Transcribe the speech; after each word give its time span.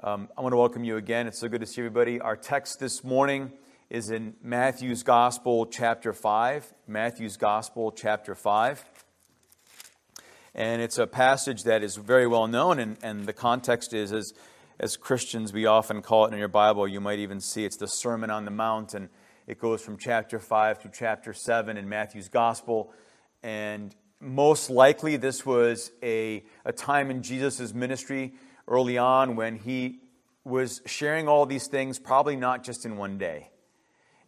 Um, 0.00 0.28
I 0.38 0.42
want 0.42 0.52
to 0.52 0.56
welcome 0.56 0.84
you 0.84 0.96
again. 0.96 1.26
It's 1.26 1.40
so 1.40 1.48
good 1.48 1.60
to 1.60 1.66
see 1.66 1.80
everybody. 1.80 2.20
Our 2.20 2.36
text 2.36 2.78
this 2.78 3.02
morning 3.02 3.50
is 3.90 4.10
in 4.10 4.36
Matthew's 4.40 5.02
Gospel, 5.02 5.66
chapter 5.66 6.12
5. 6.12 6.72
Matthew's 6.86 7.36
Gospel, 7.36 7.90
chapter 7.90 8.36
5. 8.36 8.84
And 10.54 10.80
it's 10.80 10.98
a 10.98 11.08
passage 11.08 11.64
that 11.64 11.82
is 11.82 11.96
very 11.96 12.28
well 12.28 12.46
known, 12.46 12.78
and, 12.78 12.96
and 13.02 13.26
the 13.26 13.32
context 13.32 13.92
is 13.92 14.12
as, 14.12 14.34
as 14.78 14.96
Christians, 14.96 15.52
we 15.52 15.66
often 15.66 16.00
call 16.00 16.26
it 16.26 16.32
in 16.32 16.38
your 16.38 16.46
Bible. 16.46 16.86
You 16.86 17.00
might 17.00 17.18
even 17.18 17.40
see 17.40 17.64
it's 17.64 17.76
the 17.76 17.88
Sermon 17.88 18.30
on 18.30 18.44
the 18.44 18.52
Mount, 18.52 18.94
and 18.94 19.08
it 19.48 19.58
goes 19.58 19.82
from 19.82 19.98
chapter 19.98 20.38
5 20.38 20.80
to 20.82 20.90
chapter 20.96 21.32
7 21.32 21.76
in 21.76 21.88
Matthew's 21.88 22.28
Gospel. 22.28 22.92
And 23.42 23.92
most 24.20 24.70
likely, 24.70 25.16
this 25.16 25.44
was 25.44 25.90
a, 26.04 26.44
a 26.64 26.70
time 26.70 27.10
in 27.10 27.24
Jesus' 27.24 27.74
ministry 27.74 28.34
early 28.68 28.98
on 28.98 29.34
when 29.34 29.56
he 29.56 30.00
was 30.44 30.82
sharing 30.86 31.26
all 31.26 31.46
these 31.46 31.66
things, 31.66 31.98
probably 31.98 32.36
not 32.36 32.62
just 32.62 32.84
in 32.84 32.96
one 32.96 33.18
day. 33.18 33.50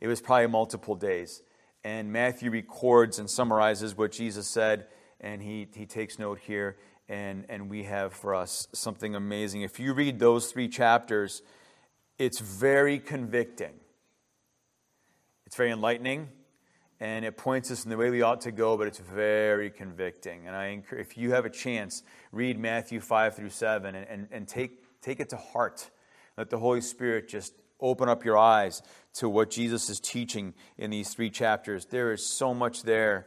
It 0.01 0.09
was 0.09 0.21
probably 0.21 0.49
multiple 0.49 0.95
days. 0.95 1.43
And 1.85 2.13
Matthew 2.13 2.51
records 2.51 3.19
and 3.19 3.31
summarizes 3.31 3.97
what 3.97 4.13
Jesus 4.13 4.47
said, 4.47 4.87
and 5.21 5.43
he, 5.43 5.69
he 5.75 5.87
takes 5.87 6.19
note 6.19 6.39
here, 6.41 6.77
and, 7.09 7.45
and 7.49 7.71
we 7.71 7.85
have 7.85 8.13
for 8.13 8.35
us 8.35 8.69
something 8.73 9.15
amazing. 9.15 9.63
If 9.63 9.81
you 9.81 9.93
read 9.93 10.19
those 10.19 10.51
three 10.51 10.69
chapters, 10.69 11.43
it's 12.19 12.39
very 12.39 12.99
convicting. 12.99 13.73
It's 15.47 15.57
very 15.57 15.71
enlightening, 15.71 16.29
and 17.01 17.25
it 17.25 17.37
points 17.37 17.71
us 17.71 17.85
in 17.85 17.91
the 17.91 17.97
way 17.97 18.11
we 18.11 18.21
ought 18.21 18.43
to 18.43 18.53
go, 18.53 18.77
but 18.77 18.87
it's 18.87 18.99
very 18.99 19.71
convicting. 19.71 20.47
And 20.47 20.55
I 20.55 20.67
encourage, 20.67 21.07
if 21.07 21.17
you 21.17 21.33
have 21.33 21.47
a 21.47 21.51
chance, 21.51 22.03
read 22.31 22.59
Matthew 22.59 23.01
5 23.01 23.37
through 23.37 23.51
7 23.51 23.95
and, 23.95 24.07
and, 24.07 24.29
and 24.31 24.47
take, 24.47 25.01
take 25.01 25.19
it 25.19 25.31
to 25.31 25.37
heart. 25.37 25.91
Let 26.37 26.51
the 26.51 26.59
Holy 26.59 26.83
Spirit 26.83 27.29
just 27.29 27.55
open 27.81 28.11
up 28.11 28.25
your 28.25 28.37
eyes 28.37 28.83
to 29.15 29.29
what 29.29 29.51
Jesus 29.51 29.89
is 29.89 29.99
teaching 29.99 30.53
in 30.77 30.91
these 30.91 31.15
three 31.15 31.31
chapters. 31.31 31.87
There 31.87 32.13
is 32.13 32.27
so 32.27 32.53
much 32.53 32.83
there 32.83 33.27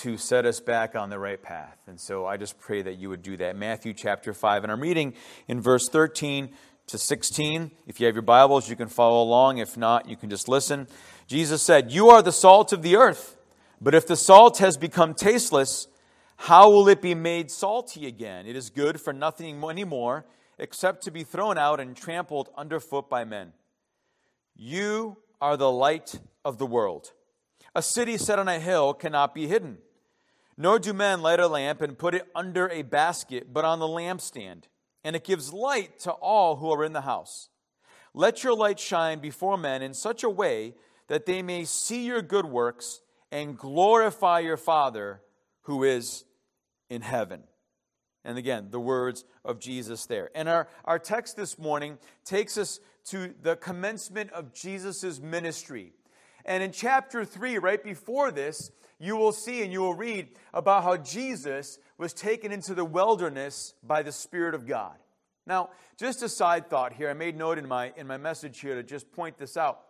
to 0.00 0.16
set 0.18 0.44
us 0.44 0.60
back 0.60 0.94
on 0.94 1.08
the 1.10 1.18
right 1.18 1.42
path. 1.42 1.78
And 1.86 1.98
so 1.98 2.26
I 2.26 2.36
just 2.36 2.58
pray 2.58 2.82
that 2.82 2.98
you 2.98 3.08
would 3.08 3.22
do 3.22 3.38
that. 3.38 3.56
Matthew 3.56 3.94
chapter 3.94 4.34
5. 4.34 4.64
And 4.64 4.72
I'm 4.72 4.80
reading 4.80 5.14
in 5.48 5.60
verse 5.60 5.88
13 5.88 6.50
to 6.88 6.98
16. 6.98 7.70
If 7.86 8.00
you 8.00 8.06
have 8.06 8.14
your 8.14 8.22
Bibles, 8.22 8.70
you 8.70 8.76
can 8.76 8.88
follow 8.88 9.22
along. 9.22 9.58
If 9.58 9.76
not, 9.76 10.08
you 10.08 10.16
can 10.16 10.30
just 10.30 10.48
listen. 10.48 10.86
Jesus 11.26 11.62
said, 11.62 11.90
You 11.90 12.10
are 12.10 12.22
the 12.22 12.32
salt 12.32 12.72
of 12.72 12.82
the 12.82 12.96
earth, 12.96 13.36
but 13.80 13.94
if 13.94 14.06
the 14.06 14.16
salt 14.16 14.58
has 14.58 14.76
become 14.76 15.14
tasteless, 15.14 15.88
how 16.36 16.70
will 16.70 16.88
it 16.88 17.02
be 17.02 17.14
made 17.14 17.50
salty 17.50 18.06
again? 18.06 18.46
It 18.46 18.56
is 18.56 18.70
good 18.70 19.00
for 19.00 19.12
nothing 19.12 19.62
anymore 19.64 20.26
except 20.58 21.02
to 21.04 21.10
be 21.10 21.24
thrown 21.24 21.58
out 21.58 21.80
and 21.80 21.96
trampled 21.96 22.50
underfoot 22.56 23.08
by 23.08 23.24
men. 23.24 23.52
You 24.54 25.18
are 25.40 25.56
the 25.56 25.70
light 25.70 26.20
of 26.44 26.58
the 26.58 26.66
world. 26.66 27.12
A 27.74 27.82
city 27.82 28.16
set 28.16 28.38
on 28.38 28.48
a 28.48 28.58
hill 28.58 28.94
cannot 28.94 29.34
be 29.34 29.46
hidden. 29.46 29.78
Nor 30.56 30.78
do 30.78 30.94
men 30.94 31.20
light 31.20 31.40
a 31.40 31.46
lamp 31.46 31.82
and 31.82 31.98
put 31.98 32.14
it 32.14 32.26
under 32.34 32.68
a 32.70 32.80
basket, 32.82 33.52
but 33.52 33.66
on 33.66 33.78
the 33.78 33.86
lampstand, 33.86 34.64
and 35.04 35.14
it 35.14 35.24
gives 35.24 35.52
light 35.52 35.98
to 36.00 36.12
all 36.12 36.56
who 36.56 36.70
are 36.70 36.84
in 36.84 36.94
the 36.94 37.02
house. 37.02 37.50
Let 38.14 38.42
your 38.42 38.56
light 38.56 38.80
shine 38.80 39.18
before 39.18 39.58
men 39.58 39.82
in 39.82 39.92
such 39.92 40.22
a 40.24 40.30
way 40.30 40.74
that 41.08 41.26
they 41.26 41.42
may 41.42 41.64
see 41.64 42.06
your 42.06 42.22
good 42.22 42.46
works 42.46 43.00
and 43.30 43.56
glorify 43.56 44.40
your 44.40 44.56
Father 44.56 45.20
who 45.62 45.84
is 45.84 46.24
in 46.88 47.02
heaven. 47.02 47.42
And 48.24 48.38
again, 48.38 48.68
the 48.70 48.80
words 48.80 49.24
of 49.44 49.60
Jesus 49.60 50.06
there. 50.06 50.30
And 50.34 50.48
our, 50.48 50.68
our 50.84 50.98
text 50.98 51.36
this 51.36 51.58
morning 51.58 51.98
takes 52.24 52.58
us 52.58 52.80
to 53.06 53.34
the 53.40 53.54
commencement 53.54 54.32
of 54.32 54.52
Jesus' 54.52 55.20
ministry. 55.20 55.92
And 56.44 56.62
in 56.62 56.72
chapter 56.72 57.24
3, 57.24 57.58
right 57.58 57.82
before 57.82 58.32
this, 58.32 58.70
you 58.98 59.16
will 59.16 59.32
see 59.32 59.62
and 59.62 59.72
you 59.72 59.80
will 59.80 59.94
read 59.94 60.28
about 60.52 60.82
how 60.82 60.96
Jesus 60.96 61.78
was 61.98 62.12
taken 62.12 62.50
into 62.50 62.74
the 62.74 62.84
wilderness 62.84 63.74
by 63.82 64.02
the 64.02 64.12
Spirit 64.12 64.54
of 64.54 64.66
God. 64.66 64.96
Now, 65.46 65.70
just 65.96 66.22
a 66.22 66.28
side 66.28 66.68
thought 66.68 66.92
here, 66.92 67.08
I 67.08 67.14
made 67.14 67.36
note 67.36 67.58
in 67.58 67.68
my, 67.68 67.92
in 67.96 68.06
my 68.06 68.16
message 68.16 68.60
here 68.60 68.74
to 68.74 68.82
just 68.82 69.12
point 69.12 69.38
this 69.38 69.56
out. 69.56 69.80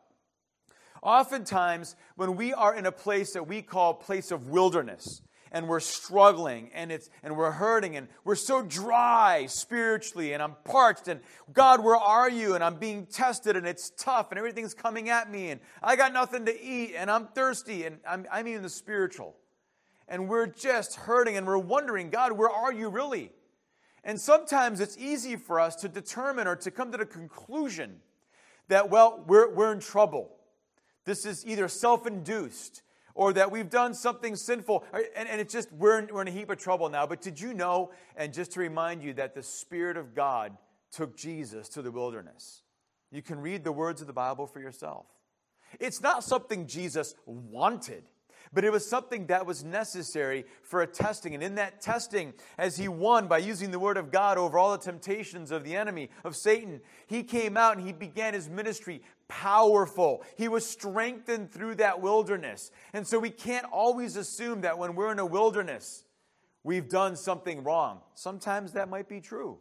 Oftentimes, 1.03 1.97
when 2.17 2.37
we 2.37 2.53
are 2.53 2.75
in 2.75 2.87
a 2.87 2.93
place 2.93 3.33
that 3.33 3.47
we 3.47 3.63
call 3.63 3.95
place 3.95 4.31
of 4.31 4.49
wilderness, 4.49 5.23
and 5.53 5.69
we're 5.69 5.81
struggling 5.81 6.71
and 6.75 6.91
it's 6.93 7.09
and 7.23 7.37
we're 7.37 7.51
hurting 7.51 7.97
and 7.97 8.09
we're 8.25 8.35
so 8.35 8.63
dry 8.63 9.47
spiritually 9.49 10.33
and 10.33 10.43
I'm 10.43 10.55
parched 10.65 11.09
and 11.09 11.21
God 11.53 11.83
where 11.83 11.97
are 11.97 12.29
you? 12.29 12.55
and 12.55 12.63
I'm 12.63 12.77
being 12.77 13.07
tested 13.07 13.57
and 13.57 13.67
it's 13.67 13.91
tough 13.91 14.31
and 14.31 14.39
everything's 14.39 14.75
coming 14.75 15.09
at 15.09 15.31
me 15.31 15.51
and 15.51 15.61
I 15.83 15.97
got 15.97 16.13
nothing 16.13 16.45
to 16.47 16.63
eat 16.63 16.95
and 16.97 17.11
I'm 17.11 17.29
thirsty 17.29 17.85
and 17.85 17.99
I'm, 18.07 18.27
I 18.31 18.43
mean 18.43 18.63
the 18.63 18.69
spiritual. 18.69 19.35
And 20.09 20.29
we're 20.29 20.47
just 20.47 20.95
hurting 20.95 21.37
and 21.37 21.47
we're 21.47 21.59
wondering 21.59 22.11
God 22.11 22.33
where 22.33 22.51
are 22.51 22.73
you 22.73 22.89
really? 22.89 23.33
And 24.05 24.21
sometimes 24.21 24.81
it's 24.81 24.99
easy 24.99 25.37
for 25.37 25.59
us 25.59 25.75
to 25.77 25.89
determine 25.89 26.47
or 26.47 26.57
to 26.57 26.71
come 26.71 26.93
to 26.93 26.99
the 26.99 27.07
conclusion 27.07 28.01
that 28.69 28.91
well 28.91 29.25
we're, 29.27 29.53
we're 29.53 29.73
in 29.73 29.81
trouble 29.81 30.36
this 31.07 31.25
is 31.25 31.47
either 31.47 31.69
self 31.69 32.07
induced 32.07 32.83
or 33.15 33.33
that 33.33 33.51
we've 33.51 33.71
done 33.71 33.95
something 33.95 34.37
sinful. 34.37 34.85
And, 34.93 35.29
and 35.29 35.41
it's 35.41 35.53
just, 35.53 35.73
we're 35.73 36.01
in, 36.01 36.09
we're 36.13 36.23
in 36.23 36.29
a 36.29 36.33
heap 36.33 36.51
of 36.51 36.59
trouble 36.59 36.91
now. 36.91 37.07
But 37.07 37.23
did 37.23 37.41
you 37.41 37.55
know, 37.55 37.91
and 38.15 38.33
just 38.33 38.53
to 38.53 38.61
remind 38.61 39.03
you, 39.03 39.15
that 39.15 39.35
the 39.35 39.43
Spirit 39.43 39.97
of 39.97 40.15
God 40.15 40.55
took 40.93 41.17
Jesus 41.17 41.71
to 41.71 41.83
the 41.83 41.91
wilderness? 41.91 42.63
You 43.11 43.23
can 43.23 43.41
read 43.41 43.65
the 43.65 43.73
words 43.73 44.03
of 44.03 44.07
the 44.07 44.13
Bible 44.13 44.47
for 44.47 44.61
yourself. 44.61 45.07
It's 45.81 46.03
not 46.03 46.25
something 46.25 46.67
Jesus 46.67 47.15
wanted. 47.25 48.05
But 48.57 48.65
it 48.65 48.73
was 48.73 48.89
something 48.89 49.27
that 49.27 49.45
was 49.45 49.65
necessary 49.65 50.47
for 50.63 50.81
a 50.81 50.87
testing. 50.87 51.35
And 51.35 51.43
in 51.43 51.57
that 51.57 51.83
testing, 51.83 52.33
as 52.57 52.79
he 52.79 52.89
won 52.89 53.27
by 53.29 53.37
using 53.37 53.71
the 53.71 53.79
word 53.79 53.99
of 53.99 54.11
God 54.11 54.39
over 54.39 54.59
all 54.59 54.73
the 54.73 54.83
temptations 54.83 55.51
of 55.51 55.63
the 55.63 55.77
enemy, 55.77 56.09
of 56.25 56.35
Satan, 56.35 56.81
he 57.07 57.23
came 57.23 57.59
out 57.59 57.77
and 57.77 57.87
he 57.87 57.93
began 57.93 58.33
his 58.33 58.49
ministry 58.49 59.03
powerful. 59.29 60.25
He 60.39 60.49
was 60.49 60.65
strengthened 60.65 61.53
through 61.53 61.75
that 61.75 62.01
wilderness. 62.01 62.71
And 62.95 63.07
so 63.07 63.19
we 63.19 63.29
can't 63.29 63.67
always 63.71 64.17
assume 64.17 64.63
that 64.63 64.79
when 64.79 64.95
we're 64.95 65.13
in 65.13 65.19
a 65.19 65.27
wilderness, 65.27 66.05
we've 66.65 66.89
done 66.89 67.15
something 67.15 67.63
wrong. 67.63 68.01
Sometimes 68.15 68.73
that 68.73 68.89
might 68.89 69.07
be 69.07 69.21
true. 69.21 69.59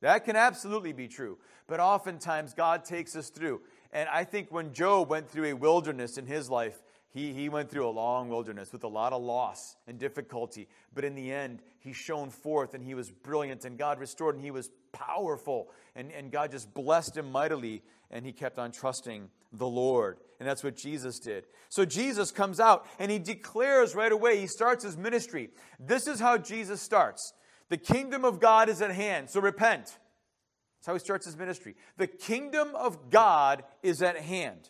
That 0.00 0.24
can 0.24 0.34
absolutely 0.34 0.92
be 0.92 1.06
true. 1.06 1.38
But 1.68 1.78
oftentimes 1.78 2.52
God 2.52 2.84
takes 2.84 3.14
us 3.14 3.28
through. 3.28 3.60
And 3.92 4.08
I 4.08 4.24
think 4.24 4.50
when 4.50 4.72
Job 4.72 5.08
went 5.08 5.30
through 5.30 5.44
a 5.44 5.52
wilderness 5.52 6.18
in 6.18 6.26
his 6.26 6.50
life, 6.50 6.82
he, 7.16 7.32
he 7.32 7.48
went 7.48 7.70
through 7.70 7.88
a 7.88 7.90
long 7.90 8.28
wilderness 8.28 8.72
with 8.72 8.84
a 8.84 8.88
lot 8.88 9.14
of 9.14 9.22
loss 9.22 9.76
and 9.86 9.98
difficulty. 9.98 10.68
But 10.94 11.02
in 11.02 11.14
the 11.14 11.32
end, 11.32 11.62
he 11.78 11.94
shone 11.94 12.28
forth 12.28 12.74
and 12.74 12.84
he 12.84 12.92
was 12.92 13.10
brilliant 13.10 13.64
and 13.64 13.78
God 13.78 13.98
restored 13.98 14.34
and 14.34 14.44
he 14.44 14.50
was 14.50 14.70
powerful. 14.92 15.70
And, 15.94 16.12
and 16.12 16.30
God 16.30 16.50
just 16.50 16.74
blessed 16.74 17.16
him 17.16 17.32
mightily 17.32 17.82
and 18.10 18.26
he 18.26 18.32
kept 18.32 18.58
on 18.58 18.70
trusting 18.70 19.30
the 19.50 19.66
Lord. 19.66 20.18
And 20.38 20.46
that's 20.46 20.62
what 20.62 20.76
Jesus 20.76 21.18
did. 21.18 21.46
So 21.70 21.86
Jesus 21.86 22.30
comes 22.30 22.60
out 22.60 22.86
and 22.98 23.10
he 23.10 23.18
declares 23.18 23.94
right 23.94 24.12
away, 24.12 24.38
he 24.38 24.46
starts 24.46 24.84
his 24.84 24.98
ministry. 24.98 25.48
This 25.80 26.06
is 26.06 26.20
how 26.20 26.36
Jesus 26.36 26.82
starts 26.82 27.32
The 27.70 27.78
kingdom 27.78 28.26
of 28.26 28.40
God 28.40 28.68
is 28.68 28.82
at 28.82 28.90
hand, 28.90 29.30
so 29.30 29.40
repent. 29.40 29.84
That's 29.86 30.86
how 30.86 30.92
he 30.92 30.98
starts 30.98 31.24
his 31.24 31.38
ministry. 31.38 31.76
The 31.96 32.08
kingdom 32.08 32.74
of 32.74 33.08
God 33.08 33.64
is 33.82 34.02
at 34.02 34.18
hand. 34.18 34.68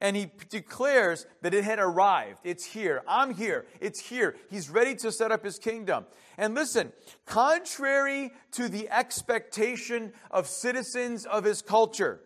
And 0.00 0.16
he 0.16 0.30
declares 0.50 1.26
that 1.42 1.54
it 1.54 1.64
had 1.64 1.78
arrived. 1.78 2.40
It's 2.44 2.64
here. 2.64 3.02
I'm 3.08 3.34
here. 3.34 3.66
It's 3.80 4.00
here. 4.00 4.36
He's 4.50 4.68
ready 4.68 4.94
to 4.96 5.10
set 5.10 5.32
up 5.32 5.44
his 5.44 5.58
kingdom. 5.58 6.06
And 6.36 6.54
listen, 6.54 6.92
contrary 7.24 8.32
to 8.52 8.68
the 8.68 8.90
expectation 8.90 10.12
of 10.30 10.46
citizens 10.46 11.24
of 11.24 11.44
his 11.44 11.62
culture, 11.62 12.20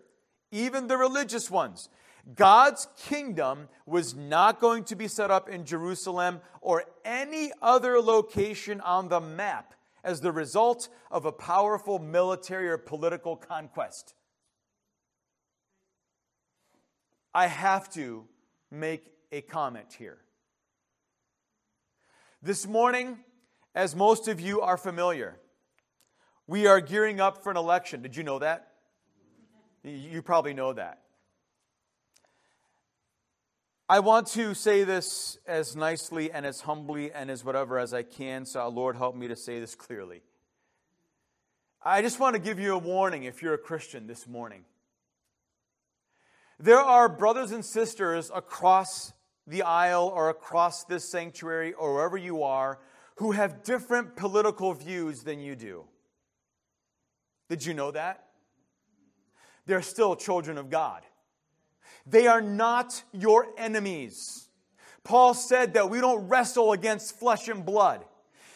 even 0.51 0.89
the 0.89 0.97
religious 0.97 1.51
ones, 1.51 1.89
God's 2.35 2.89
kingdom 3.07 3.69
was 3.87 4.15
not 4.15 4.61
going 4.61 4.85
to 4.85 4.97
be 4.97 5.09
set 5.09 5.31
up 5.31 5.49
in 5.49 5.65
Jerusalem 5.65 6.41
or 6.61 6.85
any 7.05 7.53
other 7.63 8.01
location 8.01 8.81
on 8.81 9.09
the 9.09 9.21
map 9.21 9.75
as 10.05 10.21
the 10.21 10.33
result 10.33 10.89
of 11.11 11.25
a 11.25 11.33
powerful 11.33 11.99
military 11.99 12.69
or 12.69 12.79
political 12.79 13.37
conquest. 13.37 14.15
I 17.35 17.47
have 17.47 17.89
to 17.95 18.25
make 18.71 19.13
a 19.31 19.41
comment 19.41 19.95
here. 19.99 20.19
This 22.43 22.67
morning, 22.67 23.19
as 23.75 23.95
most 23.95 24.27
of 24.27 24.41
you 24.41 24.61
are 24.61 24.77
familiar, 24.77 25.37
we 26.47 26.67
are 26.67 26.81
gearing 26.81 27.21
up 27.21 27.43
for 27.43 27.51
an 27.51 27.57
election. 27.57 28.03
Did 28.03 28.17
you 28.17 28.25
know 28.25 28.41
that? 28.41 28.73
You 29.85 30.23
probably 30.23 30.55
know 30.55 30.73
that. 30.73 31.03
I 33.89 34.01
want 34.01 34.29
to 34.29 34.55
say 34.55 34.85
this 34.85 35.39
as 35.47 35.75
nicely 35.75 36.31
and 36.31 36.47
as 36.47 36.61
humbly 36.61 37.13
and 37.13 37.31
as 37.31 37.45
whatever 37.45 37.79
as 37.79 37.93
I 37.93 38.03
can, 38.03 38.47
so 38.47 38.69
Lord 38.69 38.97
help 38.97 39.17
me 39.17 39.29
to 39.29 39.37
say 39.37 39.59
this 39.59 39.75
clearly. 39.75 40.23
I 41.83 42.03
just 42.03 42.21
want 42.21 42.35
to 42.35 42.41
give 42.41 42.61
you 42.61 42.75
a 42.75 42.79
warning 42.79 43.25
if 43.25 43.43
you're 43.43 43.55
a 43.55 43.59
Christian 43.59 44.07
this 44.07 44.29
morning. 44.29 44.65
There 46.63 46.79
are 46.79 47.09
brothers 47.09 47.53
and 47.53 47.65
sisters 47.65 48.31
across 48.35 49.15
the 49.47 49.63
aisle 49.63 50.13
or 50.15 50.29
across 50.29 50.85
this 50.85 51.09
sanctuary 51.09 51.73
or 51.73 51.95
wherever 51.95 52.19
you 52.19 52.43
are 52.43 52.79
who 53.17 53.33
have 53.33 53.63
different 53.63 54.15
political 54.15 54.75
views 54.75 55.23
than 55.23 55.41
you 55.41 55.57
do. 55.57 55.85
Did 57.49 57.65
you 57.65 57.73
know 57.73 57.91
that? 57.93 58.27
They're 59.65 59.81
still 59.81 60.15
children 60.15 60.59
of 60.59 60.69
God. 60.69 61.03
They 62.07 62.27
are 62.27 62.43
not 62.43 63.05
your 63.11 63.47
enemies. 63.57 64.49
Paul 65.03 65.33
said 65.33 65.73
that 65.75 65.89
we 65.89 66.01
don't 66.01 66.29
wrestle 66.29 66.73
against 66.73 67.19
flesh 67.19 67.49
and 67.49 67.65
blood. 67.65 68.05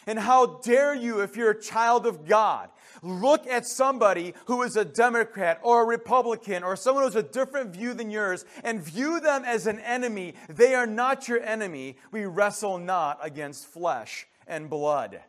And 0.06 0.18
how 0.18 0.58
dare 0.62 0.94
you, 0.94 1.20
if 1.20 1.36
you're 1.36 1.50
a 1.50 1.60
child 1.60 2.06
of 2.06 2.26
God, 2.26 2.70
look 3.02 3.46
at 3.46 3.66
somebody 3.66 4.34
who 4.46 4.62
is 4.62 4.76
a 4.76 4.84
Democrat 4.84 5.60
or 5.62 5.82
a 5.82 5.86
Republican 5.86 6.62
or 6.62 6.76
someone 6.76 7.02
who 7.02 7.08
has 7.08 7.16
a 7.16 7.22
different 7.22 7.70
view 7.70 7.94
than 7.94 8.10
yours 8.10 8.44
and 8.62 8.82
view 8.82 9.20
them 9.20 9.44
as 9.44 9.66
an 9.66 9.78
enemy. 9.80 10.34
They 10.48 10.74
are 10.74 10.86
not 10.86 11.28
your 11.28 11.40
enemy. 11.40 11.96
We 12.10 12.24
wrestle 12.26 12.78
not 12.78 13.18
against 13.22 13.66
flesh 13.66 14.26
and 14.46 14.68
blood. 14.68 15.20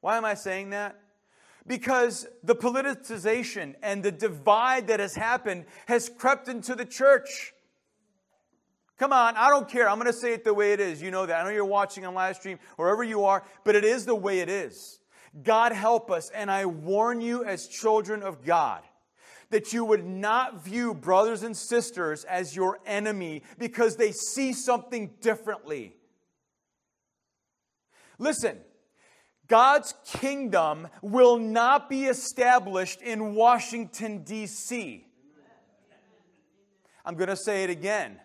Why 0.00 0.16
am 0.16 0.24
I 0.24 0.34
saying 0.34 0.70
that? 0.70 0.98
Because 1.66 2.26
the 2.42 2.54
politicization 2.54 3.74
and 3.82 4.02
the 4.02 4.12
divide 4.12 4.86
that 4.86 5.00
has 5.00 5.14
happened 5.14 5.66
has 5.86 6.08
crept 6.08 6.48
into 6.48 6.74
the 6.74 6.86
church. 6.86 7.52
Come 8.98 9.12
on, 9.12 9.36
I 9.36 9.48
don't 9.48 9.68
care. 9.68 9.88
I'm 9.88 9.98
going 9.98 10.12
to 10.12 10.18
say 10.18 10.32
it 10.32 10.44
the 10.44 10.54
way 10.54 10.72
it 10.72 10.80
is. 10.80 11.00
You 11.00 11.10
know 11.10 11.24
that. 11.24 11.40
I 11.40 11.44
know 11.44 11.50
you're 11.50 11.64
watching 11.64 12.04
on 12.04 12.14
live 12.14 12.36
stream, 12.36 12.58
wherever 12.76 13.04
you 13.04 13.24
are, 13.24 13.44
but 13.64 13.76
it 13.76 13.84
is 13.84 14.06
the 14.06 14.14
way 14.14 14.40
it 14.40 14.48
is. 14.48 14.98
God 15.42 15.72
help 15.72 16.10
us, 16.10 16.30
and 16.30 16.50
I 16.50 16.66
warn 16.66 17.20
you 17.20 17.44
as 17.44 17.68
children 17.68 18.22
of 18.22 18.44
God 18.44 18.82
that 19.50 19.72
you 19.72 19.84
would 19.84 20.04
not 20.04 20.62
view 20.62 20.92
brothers 20.94 21.42
and 21.42 21.56
sisters 21.56 22.24
as 22.24 22.54
your 22.54 22.78
enemy 22.84 23.42
because 23.58 23.96
they 23.96 24.12
see 24.12 24.52
something 24.52 25.10
differently. 25.20 25.94
Listen, 28.18 28.58
God's 29.46 29.94
kingdom 30.04 30.88
will 31.00 31.38
not 31.38 31.88
be 31.88 32.04
established 32.04 33.00
in 33.00 33.34
Washington, 33.34 34.22
D.C. 34.22 35.06
I'm 37.04 37.14
going 37.14 37.30
to 37.30 37.36
say 37.36 37.64
it 37.64 37.70
again. 37.70 38.20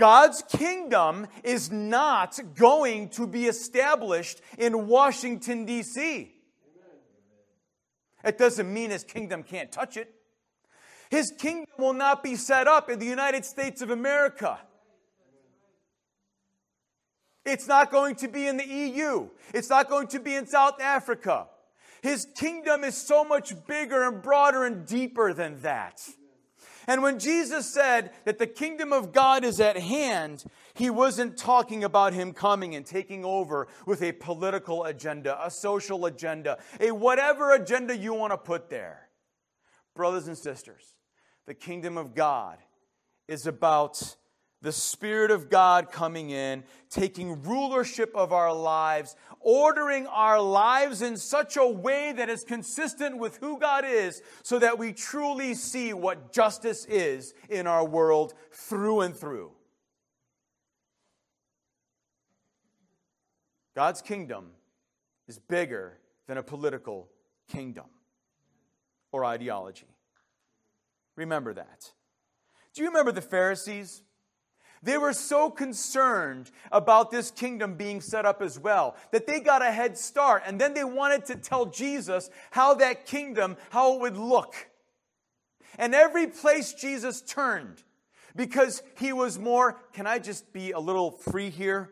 God's 0.00 0.42
kingdom 0.48 1.26
is 1.44 1.70
not 1.70 2.40
going 2.54 3.10
to 3.10 3.26
be 3.26 3.44
established 3.44 4.40
in 4.56 4.86
Washington, 4.86 5.66
D.C. 5.66 6.32
It 8.24 8.38
doesn't 8.38 8.72
mean 8.72 8.88
his 8.88 9.04
kingdom 9.04 9.42
can't 9.42 9.70
touch 9.70 9.98
it. 9.98 10.10
His 11.10 11.30
kingdom 11.38 11.68
will 11.76 11.92
not 11.92 12.22
be 12.22 12.36
set 12.36 12.66
up 12.66 12.88
in 12.88 12.98
the 12.98 13.04
United 13.04 13.44
States 13.44 13.82
of 13.82 13.90
America. 13.90 14.58
It's 17.44 17.68
not 17.68 17.90
going 17.90 18.14
to 18.16 18.28
be 18.28 18.46
in 18.46 18.56
the 18.56 18.66
EU. 18.66 19.28
It's 19.52 19.68
not 19.68 19.90
going 19.90 20.06
to 20.08 20.18
be 20.18 20.34
in 20.34 20.46
South 20.46 20.80
Africa. 20.80 21.48
His 22.00 22.26
kingdom 22.36 22.84
is 22.84 22.96
so 22.96 23.22
much 23.22 23.52
bigger 23.66 24.08
and 24.08 24.22
broader 24.22 24.64
and 24.64 24.86
deeper 24.86 25.34
than 25.34 25.60
that. 25.60 26.00
And 26.86 27.02
when 27.02 27.18
Jesus 27.18 27.72
said 27.72 28.12
that 28.24 28.38
the 28.38 28.46
kingdom 28.46 28.92
of 28.92 29.12
God 29.12 29.44
is 29.44 29.60
at 29.60 29.76
hand, 29.76 30.44
he 30.74 30.90
wasn't 30.90 31.36
talking 31.36 31.84
about 31.84 32.12
him 32.12 32.32
coming 32.32 32.74
and 32.74 32.84
taking 32.84 33.24
over 33.24 33.68
with 33.86 34.02
a 34.02 34.12
political 34.12 34.84
agenda, 34.84 35.38
a 35.44 35.50
social 35.50 36.06
agenda, 36.06 36.58
a 36.80 36.90
whatever 36.90 37.52
agenda 37.54 37.96
you 37.96 38.14
want 38.14 38.32
to 38.32 38.38
put 38.38 38.70
there. 38.70 39.08
Brothers 39.94 40.28
and 40.28 40.38
sisters, 40.38 40.94
the 41.46 41.54
kingdom 41.54 41.98
of 41.98 42.14
God 42.14 42.58
is 43.28 43.46
about 43.46 44.16
the 44.62 44.72
Spirit 44.72 45.30
of 45.30 45.48
God 45.48 45.90
coming 45.90 46.30
in, 46.30 46.64
taking 46.90 47.42
rulership 47.42 48.12
of 48.14 48.32
our 48.32 48.54
lives, 48.54 49.16
ordering 49.40 50.06
our 50.06 50.40
lives 50.40 51.00
in 51.00 51.16
such 51.16 51.56
a 51.56 51.66
way 51.66 52.12
that 52.12 52.28
is 52.28 52.44
consistent 52.44 53.18
with 53.18 53.38
who 53.38 53.58
God 53.58 53.84
is, 53.86 54.22
so 54.42 54.58
that 54.58 54.78
we 54.78 54.92
truly 54.92 55.54
see 55.54 55.92
what 55.92 56.32
justice 56.32 56.84
is 56.84 57.32
in 57.48 57.66
our 57.66 57.86
world 57.86 58.34
through 58.52 59.00
and 59.00 59.16
through. 59.16 59.52
God's 63.74 64.02
kingdom 64.02 64.50
is 65.26 65.38
bigger 65.38 65.98
than 66.26 66.36
a 66.36 66.42
political 66.42 67.08
kingdom 67.48 67.86
or 69.10 69.24
ideology. 69.24 69.86
Remember 71.16 71.54
that. 71.54 71.92
Do 72.74 72.82
you 72.82 72.88
remember 72.88 73.12
the 73.12 73.22
Pharisees? 73.22 74.02
They 74.82 74.96
were 74.96 75.12
so 75.12 75.50
concerned 75.50 76.50
about 76.72 77.10
this 77.10 77.30
kingdom 77.30 77.74
being 77.74 78.00
set 78.00 78.24
up 78.24 78.40
as 78.40 78.58
well 78.58 78.96
that 79.10 79.26
they 79.26 79.40
got 79.40 79.60
a 79.60 79.70
head 79.70 79.98
start 79.98 80.42
and 80.46 80.58
then 80.58 80.72
they 80.72 80.84
wanted 80.84 81.26
to 81.26 81.36
tell 81.36 81.66
Jesus 81.66 82.30
how 82.50 82.74
that 82.74 83.04
kingdom, 83.04 83.56
how 83.68 83.94
it 83.94 84.00
would 84.00 84.16
look. 84.16 84.54
And 85.78 85.94
every 85.94 86.26
place 86.26 86.72
Jesus 86.72 87.20
turned, 87.20 87.82
because 88.34 88.82
he 88.98 89.12
was 89.12 89.38
more, 89.38 89.80
can 89.92 90.06
I 90.06 90.18
just 90.18 90.52
be 90.52 90.72
a 90.72 90.80
little 90.80 91.10
free 91.10 91.50
here? 91.50 91.90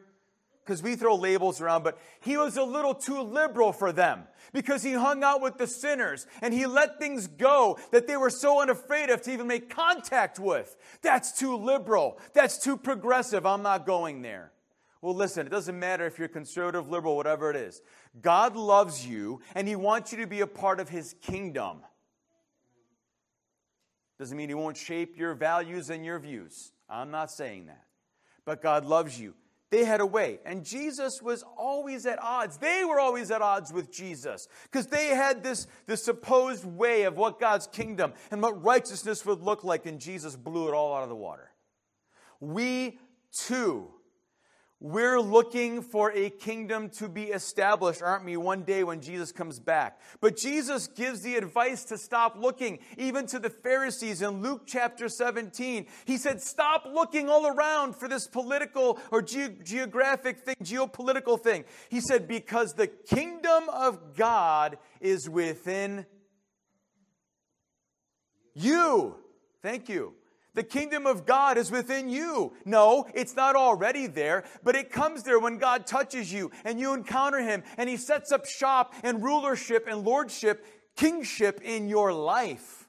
Because 0.68 0.82
we 0.82 0.96
throw 0.96 1.14
labels 1.14 1.62
around, 1.62 1.82
but 1.82 1.98
he 2.20 2.36
was 2.36 2.58
a 2.58 2.62
little 2.62 2.92
too 2.94 3.22
liberal 3.22 3.72
for 3.72 3.90
them 3.90 4.24
because 4.52 4.82
he 4.82 4.92
hung 4.92 5.24
out 5.24 5.40
with 5.40 5.56
the 5.56 5.66
sinners 5.66 6.26
and 6.42 6.52
he 6.52 6.66
let 6.66 6.98
things 6.98 7.26
go 7.26 7.78
that 7.90 8.06
they 8.06 8.18
were 8.18 8.28
so 8.28 8.60
unafraid 8.60 9.08
of 9.08 9.22
to 9.22 9.32
even 9.32 9.46
make 9.46 9.70
contact 9.70 10.38
with. 10.38 10.76
That's 11.00 11.32
too 11.32 11.56
liberal. 11.56 12.20
That's 12.34 12.62
too 12.62 12.76
progressive. 12.76 13.46
I'm 13.46 13.62
not 13.62 13.86
going 13.86 14.20
there. 14.20 14.52
Well, 15.00 15.14
listen, 15.14 15.46
it 15.46 15.50
doesn't 15.50 15.78
matter 15.78 16.04
if 16.04 16.18
you're 16.18 16.28
conservative, 16.28 16.90
liberal, 16.90 17.16
whatever 17.16 17.48
it 17.48 17.56
is. 17.56 17.80
God 18.20 18.54
loves 18.54 19.06
you 19.06 19.40
and 19.54 19.66
he 19.66 19.74
wants 19.74 20.12
you 20.12 20.18
to 20.18 20.26
be 20.26 20.40
a 20.42 20.46
part 20.46 20.80
of 20.80 20.90
his 20.90 21.14
kingdom. 21.22 21.78
Doesn't 24.18 24.36
mean 24.36 24.50
he 24.50 24.54
won't 24.54 24.76
shape 24.76 25.16
your 25.16 25.32
values 25.32 25.88
and 25.88 26.04
your 26.04 26.18
views. 26.18 26.72
I'm 26.90 27.10
not 27.10 27.30
saying 27.30 27.68
that. 27.68 27.84
But 28.44 28.60
God 28.60 28.84
loves 28.84 29.18
you. 29.18 29.32
They 29.70 29.84
had 29.84 30.00
a 30.00 30.06
way. 30.06 30.40
And 30.46 30.64
Jesus 30.64 31.20
was 31.20 31.44
always 31.56 32.06
at 32.06 32.18
odds. 32.22 32.56
They 32.56 32.84
were 32.84 32.98
always 32.98 33.30
at 33.30 33.42
odds 33.42 33.72
with 33.72 33.92
Jesus 33.92 34.48
because 34.64 34.86
they 34.86 35.08
had 35.08 35.42
this, 35.42 35.66
this 35.86 36.02
supposed 36.02 36.64
way 36.64 37.02
of 37.02 37.16
what 37.16 37.38
God's 37.38 37.66
kingdom 37.66 38.14
and 38.30 38.40
what 38.40 38.62
righteousness 38.62 39.26
would 39.26 39.42
look 39.42 39.64
like, 39.64 39.84
and 39.84 40.00
Jesus 40.00 40.36
blew 40.36 40.68
it 40.68 40.74
all 40.74 40.94
out 40.94 41.02
of 41.02 41.10
the 41.10 41.16
water. 41.16 41.50
We 42.40 42.98
too 43.32 43.88
we're 44.80 45.20
looking 45.20 45.82
for 45.82 46.12
a 46.12 46.30
kingdom 46.30 46.88
to 46.90 47.08
be 47.08 47.24
established, 47.24 48.00
aren't 48.00 48.24
we, 48.24 48.36
one 48.36 48.62
day 48.62 48.84
when 48.84 49.00
Jesus 49.00 49.32
comes 49.32 49.58
back? 49.58 50.00
But 50.20 50.36
Jesus 50.36 50.86
gives 50.86 51.22
the 51.22 51.34
advice 51.34 51.82
to 51.86 51.98
stop 51.98 52.36
looking, 52.38 52.78
even 52.96 53.26
to 53.26 53.40
the 53.40 53.50
Pharisees 53.50 54.22
in 54.22 54.40
Luke 54.40 54.62
chapter 54.66 55.08
17. 55.08 55.86
He 56.04 56.16
said, 56.16 56.40
Stop 56.40 56.86
looking 56.86 57.28
all 57.28 57.48
around 57.48 57.96
for 57.96 58.06
this 58.06 58.28
political 58.28 59.00
or 59.10 59.20
ge- 59.20 59.64
geographic 59.64 60.38
thing, 60.38 60.56
geopolitical 60.62 61.40
thing. 61.40 61.64
He 61.88 62.00
said, 62.00 62.28
Because 62.28 62.74
the 62.74 62.86
kingdom 62.86 63.68
of 63.70 64.14
God 64.14 64.78
is 65.00 65.28
within 65.28 66.06
you. 68.54 69.16
Thank 69.60 69.88
you. 69.88 70.14
The 70.58 70.64
kingdom 70.64 71.06
of 71.06 71.24
God 71.24 71.56
is 71.56 71.70
within 71.70 72.08
you. 72.08 72.52
No, 72.64 73.06
it's 73.14 73.36
not 73.36 73.54
already 73.54 74.08
there, 74.08 74.42
but 74.64 74.74
it 74.74 74.90
comes 74.90 75.22
there 75.22 75.38
when 75.38 75.58
God 75.58 75.86
touches 75.86 76.32
you 76.32 76.50
and 76.64 76.80
you 76.80 76.94
encounter 76.94 77.38
Him 77.38 77.62
and 77.76 77.88
He 77.88 77.96
sets 77.96 78.32
up 78.32 78.44
shop 78.44 78.92
and 79.04 79.22
rulership 79.22 79.86
and 79.88 80.04
lordship, 80.04 80.66
kingship 80.96 81.60
in 81.62 81.86
your 81.86 82.12
life. 82.12 82.88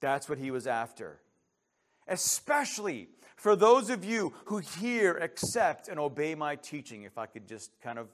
That's 0.00 0.26
what 0.26 0.38
He 0.38 0.50
was 0.50 0.66
after. 0.66 1.20
Especially 2.08 3.08
for 3.36 3.54
those 3.56 3.90
of 3.90 4.02
you 4.02 4.32
who 4.46 4.56
hear, 4.56 5.18
accept, 5.18 5.88
and 5.88 6.00
obey 6.00 6.34
my 6.34 6.56
teaching, 6.56 7.02
if 7.02 7.18
I 7.18 7.26
could 7.26 7.46
just 7.46 7.78
kind 7.82 7.98
of 7.98 8.08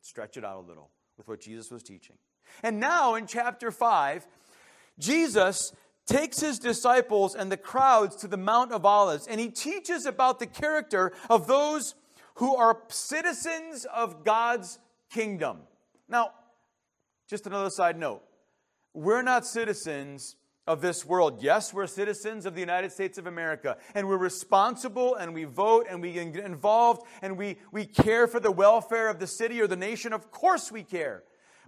stretch 0.00 0.36
it 0.36 0.44
out 0.44 0.64
a 0.64 0.66
little 0.66 0.90
with 1.16 1.28
what 1.28 1.40
Jesus 1.40 1.70
was 1.70 1.84
teaching. 1.84 2.16
And 2.60 2.80
now 2.80 3.14
in 3.14 3.28
chapter 3.28 3.70
5, 3.70 4.26
Jesus 4.98 5.72
takes 6.08 6.40
his 6.40 6.58
disciples 6.58 7.34
and 7.34 7.52
the 7.52 7.56
crowds 7.56 8.16
to 8.16 8.26
the 8.26 8.36
Mount 8.36 8.72
of 8.72 8.84
Olives, 8.84 9.26
and 9.28 9.38
he 9.38 9.48
teaches 9.50 10.06
about 10.06 10.40
the 10.40 10.46
character 10.46 11.12
of 11.30 11.46
those 11.46 11.94
who 12.36 12.56
are 12.56 12.82
citizens 12.88 13.86
of 13.94 14.24
God's 14.24 14.78
kingdom. 15.10 15.58
Now, 16.08 16.32
just 17.28 17.46
another 17.46 17.70
side 17.70 17.98
note 17.98 18.22
we're 18.94 19.22
not 19.22 19.46
citizens 19.46 20.36
of 20.66 20.80
this 20.80 21.04
world. 21.04 21.42
Yes, 21.42 21.72
we're 21.72 21.86
citizens 21.86 22.46
of 22.46 22.54
the 22.54 22.60
United 22.60 22.90
States 22.90 23.16
of 23.16 23.26
America, 23.26 23.76
and 23.94 24.08
we're 24.08 24.18
responsible 24.18 25.14
and 25.14 25.32
we 25.34 25.44
vote 25.44 25.86
and 25.88 26.02
we 26.02 26.12
get 26.12 26.36
involved 26.36 27.02
and 27.22 27.36
we, 27.36 27.58
we 27.70 27.86
care 27.86 28.26
for 28.26 28.40
the 28.40 28.50
welfare 28.50 29.08
of 29.08 29.18
the 29.18 29.26
city 29.26 29.60
or 29.60 29.66
the 29.66 29.76
nation. 29.76 30.12
Of 30.12 30.30
course, 30.30 30.72
we 30.72 30.82
care. 30.82 31.22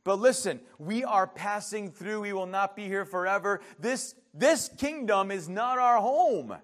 But 0.05 0.19
listen, 0.19 0.61
we 0.79 1.05
are 1.05 1.27
passing 1.27 1.91
through. 1.91 2.23
We 2.23 2.33
will 2.33 2.47
not 2.47 2.75
be 2.75 2.87
here 2.87 3.05
forever. 3.05 3.61
This, 3.79 4.15
this 4.33 4.69
kingdom 4.77 5.31
is 5.31 5.49
not 5.49 5.79
our 5.79 5.99
home. 5.99 6.57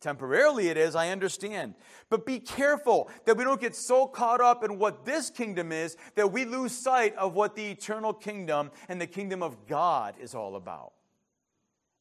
Temporarily 0.00 0.68
it 0.68 0.76
is, 0.76 0.94
I 0.94 1.08
understand. 1.08 1.74
But 2.10 2.26
be 2.26 2.38
careful 2.38 3.10
that 3.24 3.36
we 3.36 3.44
don't 3.44 3.60
get 3.60 3.74
so 3.74 4.06
caught 4.06 4.40
up 4.40 4.62
in 4.62 4.78
what 4.78 5.06
this 5.06 5.30
kingdom 5.30 5.72
is 5.72 5.96
that 6.14 6.30
we 6.30 6.44
lose 6.44 6.72
sight 6.72 7.16
of 7.16 7.32
what 7.32 7.56
the 7.56 7.70
eternal 7.70 8.12
kingdom 8.12 8.70
and 8.88 9.00
the 9.00 9.06
kingdom 9.06 9.42
of 9.42 9.66
God 9.66 10.14
is 10.20 10.34
all 10.34 10.56
about. 10.56 10.92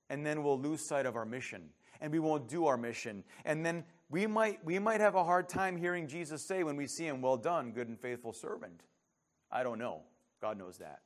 And 0.09 0.25
then 0.25 0.43
we'll 0.43 0.59
lose 0.59 0.81
sight 0.81 1.05
of 1.05 1.15
our 1.15 1.25
mission 1.25 1.69
and 2.01 2.11
we 2.11 2.19
won't 2.19 2.49
do 2.49 2.65
our 2.65 2.75
mission. 2.75 3.23
And 3.45 3.65
then 3.65 3.85
we 4.09 4.27
might, 4.27 4.63
we 4.65 4.77
might 4.77 4.99
have 4.99 5.15
a 5.15 5.23
hard 5.23 5.47
time 5.47 5.77
hearing 5.77 6.05
Jesus 6.05 6.45
say 6.45 6.63
when 6.63 6.75
we 6.75 6.85
see 6.85 7.05
him, 7.05 7.21
Well 7.21 7.37
done, 7.37 7.71
good 7.71 7.87
and 7.87 7.97
faithful 7.97 8.33
servant. 8.33 8.81
I 9.49 9.63
don't 9.63 9.79
know. 9.79 10.01
God 10.41 10.57
knows 10.57 10.77
that. 10.79 10.99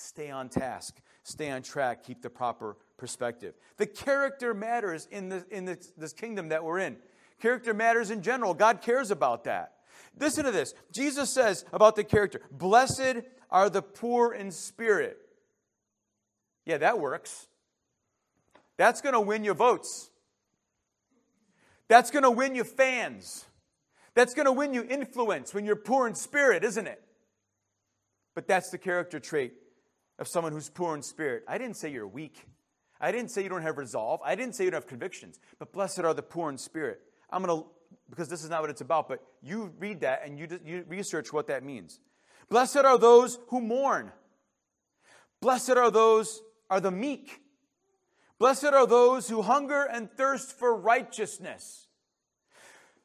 Stay 0.00 0.30
on 0.30 0.48
task, 0.48 1.00
stay 1.24 1.50
on 1.50 1.60
track, 1.60 2.04
keep 2.04 2.22
the 2.22 2.30
proper 2.30 2.76
perspective. 2.98 3.54
The 3.78 3.86
character 3.86 4.54
matters 4.54 5.08
in, 5.10 5.28
the, 5.28 5.44
in 5.50 5.64
this, 5.64 5.92
this 5.96 6.12
kingdom 6.12 6.50
that 6.50 6.62
we're 6.62 6.78
in. 6.78 6.98
Character 7.40 7.74
matters 7.74 8.12
in 8.12 8.22
general. 8.22 8.54
God 8.54 8.80
cares 8.80 9.10
about 9.10 9.42
that. 9.44 9.72
Listen 10.16 10.44
to 10.44 10.52
this. 10.52 10.72
Jesus 10.92 11.30
says 11.30 11.64
about 11.72 11.96
the 11.96 12.04
character 12.04 12.40
Blessed 12.52 13.22
are 13.50 13.68
the 13.68 13.82
poor 13.82 14.32
in 14.32 14.52
spirit. 14.52 15.18
Yeah, 16.64 16.78
that 16.78 17.00
works. 17.00 17.48
That's 18.76 19.00
going 19.00 19.14
to 19.14 19.20
win 19.20 19.42
you 19.42 19.52
votes. 19.52 20.10
That's 21.88 22.12
going 22.12 22.22
to 22.22 22.30
win 22.30 22.54
you 22.54 22.62
fans. 22.62 23.46
That's 24.14 24.32
going 24.32 24.46
to 24.46 24.52
win 24.52 24.74
you 24.74 24.84
influence 24.88 25.52
when 25.52 25.64
you're 25.64 25.74
poor 25.74 26.06
in 26.06 26.14
spirit, 26.14 26.62
isn't 26.62 26.86
it? 26.86 27.02
But 28.36 28.46
that's 28.46 28.70
the 28.70 28.78
character 28.78 29.18
trait 29.18 29.54
of 30.18 30.28
someone 30.28 30.52
who's 30.52 30.68
poor 30.68 30.94
in 30.94 31.02
spirit. 31.02 31.44
I 31.46 31.58
didn't 31.58 31.76
say 31.76 31.90
you're 31.90 32.06
weak. 32.06 32.46
I 33.00 33.12
didn't 33.12 33.30
say 33.30 33.42
you 33.42 33.48
don't 33.48 33.62
have 33.62 33.78
resolve. 33.78 34.20
I 34.24 34.34
didn't 34.34 34.54
say 34.54 34.64
you 34.64 34.70
don't 34.70 34.82
have 34.82 34.88
convictions. 34.88 35.38
But 35.58 35.72
blessed 35.72 36.00
are 36.00 36.14
the 36.14 36.22
poor 36.22 36.50
in 36.50 36.58
spirit. 36.58 37.00
I'm 37.30 37.44
going 37.44 37.62
to, 37.62 37.66
because 38.10 38.28
this 38.28 38.42
is 38.42 38.50
not 38.50 38.60
what 38.60 38.70
it's 38.70 38.80
about, 38.80 39.08
but 39.08 39.22
you 39.42 39.72
read 39.78 40.00
that 40.00 40.22
and 40.24 40.38
you, 40.38 40.48
you 40.64 40.84
research 40.88 41.32
what 41.32 41.46
that 41.46 41.62
means. 41.62 42.00
Blessed 42.48 42.78
are 42.78 42.98
those 42.98 43.38
who 43.48 43.60
mourn. 43.60 44.10
Blessed 45.40 45.70
are 45.70 45.90
those, 45.90 46.42
are 46.68 46.80
the 46.80 46.90
meek. 46.90 47.40
Blessed 48.38 48.64
are 48.66 48.86
those 48.86 49.28
who 49.28 49.42
hunger 49.42 49.84
and 49.84 50.10
thirst 50.10 50.58
for 50.58 50.74
righteousness. 50.74 51.86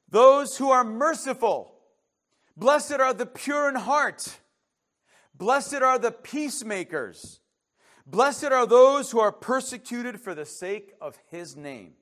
Those 0.10 0.58
who 0.58 0.72
are 0.72 0.84
merciful. 0.84 1.76
Blessed 2.56 2.94
are 2.94 3.14
the 3.14 3.26
pure 3.26 3.68
in 3.68 3.76
heart. 3.76 4.38
Blessed 5.36 5.76
are 5.76 5.98
the 5.98 6.12
peacemakers. 6.12 7.40
Blessed 8.06 8.46
are 8.46 8.66
those 8.66 9.12
who 9.12 9.20
are 9.20 9.32
persecuted 9.32 10.20
for 10.20 10.36
the 10.36 10.46
sake 10.46 10.94
of 11.00 11.18
his 11.32 11.56
name. 11.56 11.94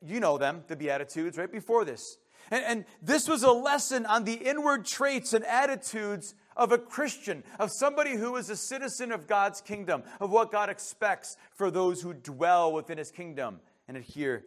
You 0.00 0.20
know 0.20 0.38
them, 0.38 0.64
the 0.66 0.76
Beatitudes, 0.76 1.36
right 1.36 1.50
before 1.50 1.84
this. 1.84 2.16
And, 2.50 2.64
and, 2.64 2.84
this 3.02 3.28
was 3.28 3.42
a 3.42 3.52
lesson 3.52 4.06
on 4.06 4.24
the 4.24 4.32
inward 4.32 4.86
traits 4.86 5.34
and 5.34 5.44
attitudes 5.44 6.34
of 6.56 6.72
a 6.72 6.78
Christian, 6.78 7.44
of 7.58 7.70
somebody 7.70 8.16
who 8.16 8.36
is 8.36 8.48
a 8.48 8.56
citizen 8.56 9.12
of 9.12 9.26
God's 9.26 9.60
kingdom, 9.60 10.02
of 10.18 10.30
what 10.30 10.50
God 10.50 10.70
expects 10.70 11.36
for 11.52 11.70
those 11.70 12.00
who 12.00 12.14
dwell 12.14 12.72
within 12.72 12.96
his 12.96 13.10
kingdom 13.10 13.60
and 13.86 13.98
adhere 13.98 14.44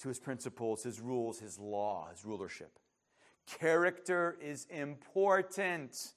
to 0.00 0.08
his 0.08 0.20
principles, 0.20 0.84
his 0.84 1.00
rules, 1.00 1.40
his 1.40 1.58
law, 1.58 2.08
his 2.10 2.24
rulership. 2.24 2.78
Character 3.46 4.38
is 4.40 4.66
important. 4.70 6.12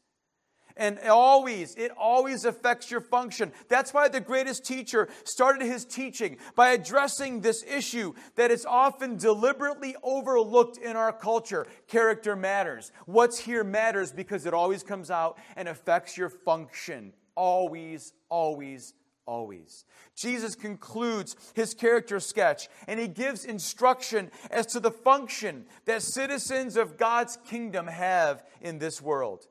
And 0.75 0.99
always, 0.99 1.75
it 1.75 1.91
always 1.97 2.45
affects 2.45 2.89
your 2.89 3.01
function. 3.01 3.51
That's 3.67 3.93
why 3.93 4.07
the 4.07 4.19
greatest 4.19 4.65
teacher 4.65 5.07
started 5.23 5.65
his 5.65 5.85
teaching 5.85 6.37
by 6.55 6.71
addressing 6.71 7.41
this 7.41 7.63
issue 7.63 8.13
that 8.35 8.49
is 8.49 8.65
often 8.65 9.17
deliberately 9.17 9.95
overlooked 10.01 10.77
in 10.77 10.95
our 10.95 11.13
culture. 11.13 11.67
Character 11.87 12.35
matters. 12.35 12.91
What's 13.05 13.37
here 13.37 13.63
matters 13.63 14.11
because 14.11 14.45
it 14.45 14.53
always 14.53 14.81
comes 14.81 15.11
out 15.11 15.37
and 15.55 15.67
affects 15.67 16.17
your 16.17 16.29
function. 16.29 17.13
Always, 17.35 18.13
always, 18.29 18.93
always. 19.25 19.85
Jesus 20.15 20.55
concludes 20.55 21.35
his 21.53 21.73
character 21.73 22.19
sketch 22.19 22.67
and 22.87 22.99
he 22.99 23.07
gives 23.07 23.45
instruction 23.45 24.31
as 24.51 24.65
to 24.67 24.79
the 24.79 24.91
function 24.91 25.65
that 25.85 26.01
citizens 26.01 26.77
of 26.77 26.97
God's 26.97 27.37
kingdom 27.47 27.87
have 27.87 28.43
in 28.61 28.79
this 28.79 29.01
world. 29.01 29.47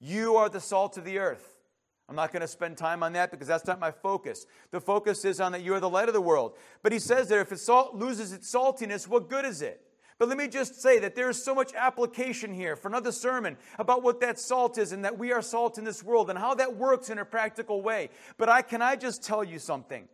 You 0.00 0.36
are 0.36 0.48
the 0.48 0.60
salt 0.60 0.96
of 0.96 1.04
the 1.04 1.18
earth. 1.18 1.56
I'm 2.08 2.16
not 2.16 2.32
going 2.32 2.42
to 2.42 2.48
spend 2.48 2.76
time 2.76 3.02
on 3.02 3.14
that 3.14 3.30
because 3.30 3.48
that's 3.48 3.66
not 3.66 3.80
my 3.80 3.90
focus. 3.90 4.46
The 4.70 4.80
focus 4.80 5.24
is 5.24 5.40
on 5.40 5.52
that 5.52 5.62
you 5.62 5.74
are 5.74 5.80
the 5.80 5.90
light 5.90 6.08
of 6.08 6.14
the 6.14 6.20
world. 6.20 6.56
But 6.82 6.92
he 6.92 7.00
says 7.00 7.28
that 7.28 7.40
if 7.40 7.50
it 7.50 7.58
salt 7.58 7.96
loses 7.96 8.32
its 8.32 8.52
saltiness, 8.52 9.08
what 9.08 9.28
good 9.28 9.44
is 9.44 9.60
it? 9.60 9.82
But 10.18 10.28
let 10.28 10.38
me 10.38 10.48
just 10.48 10.80
say 10.80 10.98
that 11.00 11.14
there 11.14 11.28
is 11.28 11.42
so 11.42 11.54
much 11.54 11.74
application 11.74 12.54
here 12.54 12.74
for 12.74 12.88
another 12.88 13.12
sermon 13.12 13.56
about 13.78 14.02
what 14.02 14.20
that 14.20 14.38
salt 14.38 14.78
is 14.78 14.92
and 14.92 15.04
that 15.04 15.18
we 15.18 15.32
are 15.32 15.42
salt 15.42 15.78
in 15.78 15.84
this 15.84 16.02
world 16.02 16.30
and 16.30 16.38
how 16.38 16.54
that 16.54 16.76
works 16.76 17.10
in 17.10 17.18
a 17.18 17.24
practical 17.24 17.82
way. 17.82 18.08
But 18.38 18.48
I 18.48 18.62
can 18.62 18.80
I 18.80 18.96
just 18.96 19.22
tell 19.22 19.44
you 19.44 19.58
something 19.58 20.08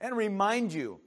and 0.00 0.16
remind 0.16 0.72
you 0.72 1.00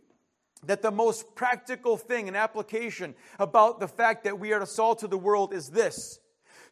that 0.63 0.81
the 0.81 0.91
most 0.91 1.33
practical 1.35 1.97
thing 1.97 2.27
and 2.27 2.37
application 2.37 3.15
about 3.39 3.79
the 3.79 3.87
fact 3.87 4.25
that 4.25 4.39
we 4.39 4.53
are 4.53 4.59
the 4.59 4.67
salt 4.67 5.01
of 5.03 5.09
the 5.09 5.17
world 5.17 5.53
is 5.53 5.69
this 5.69 6.19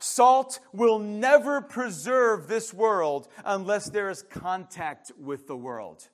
Salt 0.04 0.60
will 0.74 1.00
never 1.00 1.62
preserve 1.62 2.50
this 2.50 2.74
world 2.74 3.30
unless 3.46 3.90
there 3.90 4.10
is 4.10 4.22
contact 4.22 5.14
with 5.18 5.48
the 5.48 5.56
world. 5.56 6.10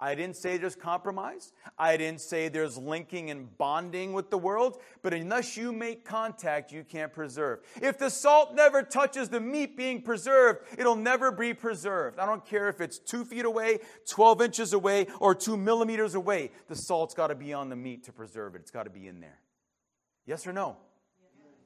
I 0.00 0.16
didn't 0.16 0.34
say 0.34 0.56
there's 0.56 0.74
compromise. 0.74 1.52
I 1.78 1.96
didn't 1.96 2.20
say 2.20 2.48
there's 2.48 2.76
linking 2.76 3.30
and 3.30 3.56
bonding 3.58 4.12
with 4.12 4.30
the 4.30 4.38
world. 4.38 4.80
But 5.02 5.14
unless 5.14 5.56
you 5.56 5.72
make 5.72 6.04
contact, 6.04 6.72
you 6.72 6.82
can't 6.82 7.12
preserve. 7.12 7.60
If 7.80 7.96
the 7.96 8.10
salt 8.10 8.56
never 8.56 8.82
touches 8.82 9.28
the 9.28 9.40
meat 9.40 9.76
being 9.76 10.02
preserved, 10.02 10.62
it'll 10.76 10.96
never 10.96 11.30
be 11.30 11.54
preserved. 11.54 12.18
I 12.18 12.26
don't 12.26 12.44
care 12.44 12.68
if 12.68 12.80
it's 12.80 12.98
two 12.98 13.24
feet 13.24 13.44
away, 13.44 13.78
12 14.10 14.42
inches 14.42 14.72
away, 14.72 15.06
or 15.20 15.32
two 15.32 15.56
millimeters 15.56 16.16
away. 16.16 16.50
The 16.66 16.76
salt's 16.76 17.14
got 17.14 17.28
to 17.28 17.36
be 17.36 17.52
on 17.52 17.68
the 17.68 17.76
meat 17.76 18.02
to 18.04 18.12
preserve 18.12 18.56
it. 18.56 18.62
It's 18.62 18.72
got 18.72 18.84
to 18.84 18.90
be 18.90 19.06
in 19.06 19.20
there. 19.20 19.38
Yes 20.26 20.44
or 20.44 20.52
no? 20.52 20.76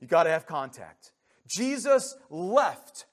You 0.02 0.08
got 0.08 0.24
to 0.24 0.30
have 0.30 0.46
contact. 0.46 1.12
Jesus 1.46 2.16
left. 2.28 3.06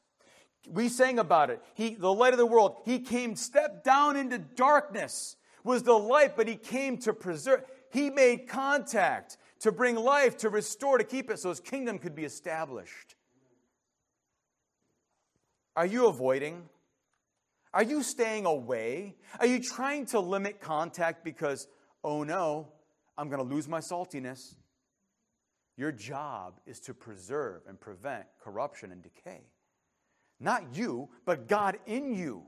We 0.68 0.90
sang 0.90 1.20
about 1.20 1.52
it. 1.52 1.62
He, 1.76 1.94
the 1.94 2.12
light 2.12 2.34
of 2.34 2.40
the 2.40 2.48
world, 2.48 2.78
he 2.84 3.00
came, 3.00 3.36
stepped 3.36 3.86
down 3.86 4.18
into 4.18 4.40
darkness, 4.40 5.36
was 5.64 5.84
the 5.84 5.94
light, 5.94 6.36
but 6.36 6.48
he 6.48 6.56
came 6.56 6.98
to 7.00 7.14
preserve. 7.14 7.62
He 7.92 8.10
made 8.10 8.48
contact 8.48 9.38
to 9.60 9.72
bring 9.72 9.98
life, 9.98 10.38
to 10.40 10.50
restore, 10.50 10.98
to 10.98 11.04
keep 11.04 11.30
it 11.30 11.38
so 11.38 11.50
his 11.50 11.60
kingdom 11.60 12.00
could 12.00 12.16
be 12.16 12.26
established. 12.26 13.16
Are 15.76 15.86
you 15.86 16.08
avoiding? 16.08 16.64
Are 17.72 17.84
you 17.84 18.02
staying 18.02 18.48
away? 18.48 19.16
Are 19.40 19.46
you 19.46 19.62
trying 19.62 20.08
to 20.08 20.20
limit 20.20 20.60
contact 20.60 21.24
because, 21.24 21.68
oh 22.04 22.24
no, 22.24 22.70
I'm 23.16 23.30
going 23.30 23.48
to 23.48 23.56
lose 23.56 23.68
my 23.68 23.80
saltiness? 23.80 24.56
Your 25.80 25.94
job 25.94 26.60
is 26.66 26.82
to 26.82 26.94
preserve 26.94 27.62
and 27.66 27.80
prevent 27.80 28.26
corruption 28.44 28.92
and 28.92 29.02
decay. 29.02 29.44
Not 30.38 30.76
you, 30.76 31.08
but 31.24 31.48
God 31.48 31.78
in 31.86 32.14
you. 32.14 32.44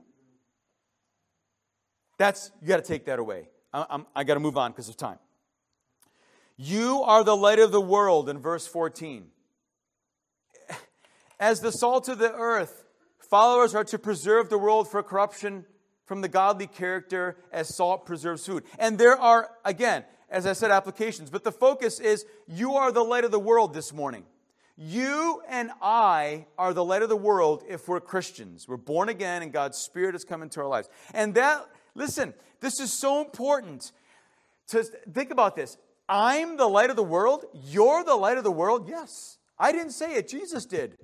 That's, 2.18 2.52
you 2.60 2.68
got 2.68 2.76
to 2.76 2.82
take 2.82 3.06
that 3.06 3.18
away. 3.18 3.48
I, 3.72 4.02
I 4.14 4.24
got 4.24 4.34
to 4.34 4.40
move 4.40 4.58
on 4.58 4.72
because 4.72 4.90
of 4.90 4.98
time. 4.98 5.18
You 6.58 7.00
are 7.04 7.24
the 7.24 7.34
light 7.34 7.58
of 7.58 7.72
the 7.72 7.80
world 7.80 8.28
in 8.28 8.38
verse 8.38 8.66
14. 8.66 9.28
As 11.40 11.60
the 11.60 11.72
salt 11.72 12.10
of 12.10 12.18
the 12.18 12.34
earth, 12.34 12.84
followers 13.18 13.74
are 13.74 13.84
to 13.84 13.98
preserve 13.98 14.50
the 14.50 14.58
world 14.58 14.90
for 14.90 15.02
corruption 15.02 15.64
from 16.04 16.20
the 16.20 16.28
godly 16.28 16.66
character 16.66 17.38
as 17.50 17.74
salt 17.74 18.04
preserves 18.04 18.44
food. 18.44 18.64
And 18.78 18.98
there 18.98 19.18
are, 19.18 19.48
again, 19.64 20.04
as 20.32 20.46
I 20.46 20.54
said, 20.54 20.70
applications. 20.70 21.30
But 21.30 21.44
the 21.44 21.52
focus 21.52 22.00
is 22.00 22.24
you 22.48 22.74
are 22.74 22.90
the 22.90 23.04
light 23.04 23.24
of 23.24 23.30
the 23.30 23.38
world 23.38 23.74
this 23.74 23.92
morning. 23.92 24.24
You 24.76 25.42
and 25.48 25.70
I 25.82 26.46
are 26.58 26.72
the 26.72 26.84
light 26.84 27.02
of 27.02 27.10
the 27.10 27.16
world 27.16 27.62
if 27.68 27.86
we're 27.86 28.00
Christians. 28.00 28.66
We're 28.66 28.78
born 28.78 29.10
again 29.10 29.42
and 29.42 29.52
God's 29.52 29.76
Spirit 29.76 30.14
has 30.14 30.24
come 30.24 30.42
into 30.42 30.60
our 30.60 30.66
lives. 30.66 30.88
And 31.12 31.34
that, 31.34 31.66
listen, 31.94 32.32
this 32.60 32.80
is 32.80 32.90
so 32.92 33.20
important 33.20 33.92
to 34.68 34.82
think 34.82 35.30
about 35.30 35.54
this. 35.54 35.76
I'm 36.08 36.56
the 36.56 36.66
light 36.66 36.88
of 36.88 36.96
the 36.96 37.02
world. 37.02 37.44
You're 37.52 38.02
the 38.02 38.16
light 38.16 38.38
of 38.38 38.44
the 38.44 38.50
world. 38.50 38.88
Yes. 38.88 39.36
I 39.58 39.70
didn't 39.70 39.92
say 39.92 40.14
it, 40.14 40.28
Jesus 40.28 40.64
did. 40.64 40.96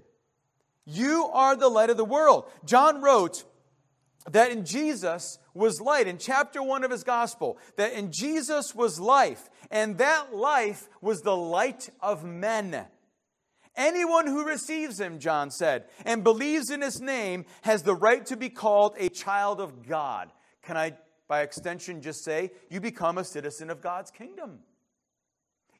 You 0.86 1.26
are 1.34 1.54
the 1.54 1.68
light 1.68 1.90
of 1.90 1.98
the 1.98 2.04
world. 2.04 2.50
John 2.64 3.02
wrote, 3.02 3.44
that 4.30 4.50
in 4.50 4.64
Jesus 4.64 5.38
was 5.58 5.80
light, 5.80 6.06
in 6.06 6.16
chapter 6.16 6.62
1 6.62 6.84
of 6.84 6.90
his 6.90 7.04
gospel, 7.04 7.58
that 7.76 7.92
in 7.92 8.12
Jesus 8.12 8.74
was 8.74 9.00
life, 9.00 9.50
and 9.70 9.98
that 9.98 10.34
life 10.34 10.88
was 11.02 11.20
the 11.20 11.36
light 11.36 11.90
of 12.00 12.24
men. 12.24 12.86
Anyone 13.76 14.26
who 14.26 14.44
receives 14.44 14.98
him, 14.98 15.18
John 15.18 15.50
said, 15.50 15.84
and 16.04 16.24
believes 16.24 16.70
in 16.70 16.80
his 16.80 17.00
name 17.00 17.44
has 17.62 17.82
the 17.82 17.94
right 17.94 18.24
to 18.26 18.36
be 18.36 18.48
called 18.48 18.94
a 18.98 19.08
child 19.08 19.60
of 19.60 19.86
God. 19.86 20.32
Can 20.62 20.76
I, 20.76 20.96
by 21.28 21.42
extension, 21.42 22.02
just 22.02 22.24
say, 22.24 22.50
you 22.70 22.80
become 22.80 23.18
a 23.18 23.24
citizen 23.24 23.70
of 23.70 23.80
God's 23.80 24.10
kingdom? 24.10 24.60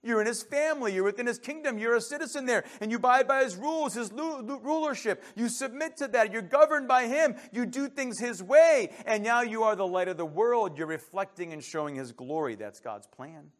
You're 0.02 0.20
in 0.20 0.26
his 0.26 0.42
family. 0.42 0.94
You're 0.94 1.04
within 1.04 1.26
his 1.26 1.38
kingdom. 1.38 1.78
You're 1.78 1.96
a 1.96 2.00
citizen 2.00 2.46
there. 2.46 2.64
And 2.80 2.90
you 2.90 2.98
abide 2.98 3.26
by 3.26 3.42
his 3.42 3.56
rules, 3.56 3.94
his 3.94 4.12
rulership. 4.12 5.24
You 5.34 5.48
submit 5.48 5.96
to 5.98 6.08
that. 6.08 6.32
You're 6.32 6.42
governed 6.42 6.86
by 6.86 7.06
him. 7.06 7.34
You 7.52 7.66
do 7.66 7.88
things 7.88 8.18
his 8.18 8.42
way. 8.42 8.90
And 9.06 9.24
now 9.24 9.42
you 9.42 9.64
are 9.64 9.74
the 9.74 9.86
light 9.86 10.08
of 10.08 10.16
the 10.16 10.26
world. 10.26 10.78
You're 10.78 10.86
reflecting 10.86 11.52
and 11.52 11.62
showing 11.62 11.96
his 11.96 12.12
glory. 12.12 12.54
That's 12.54 12.80
God's 12.80 13.08
plan. 13.08 13.50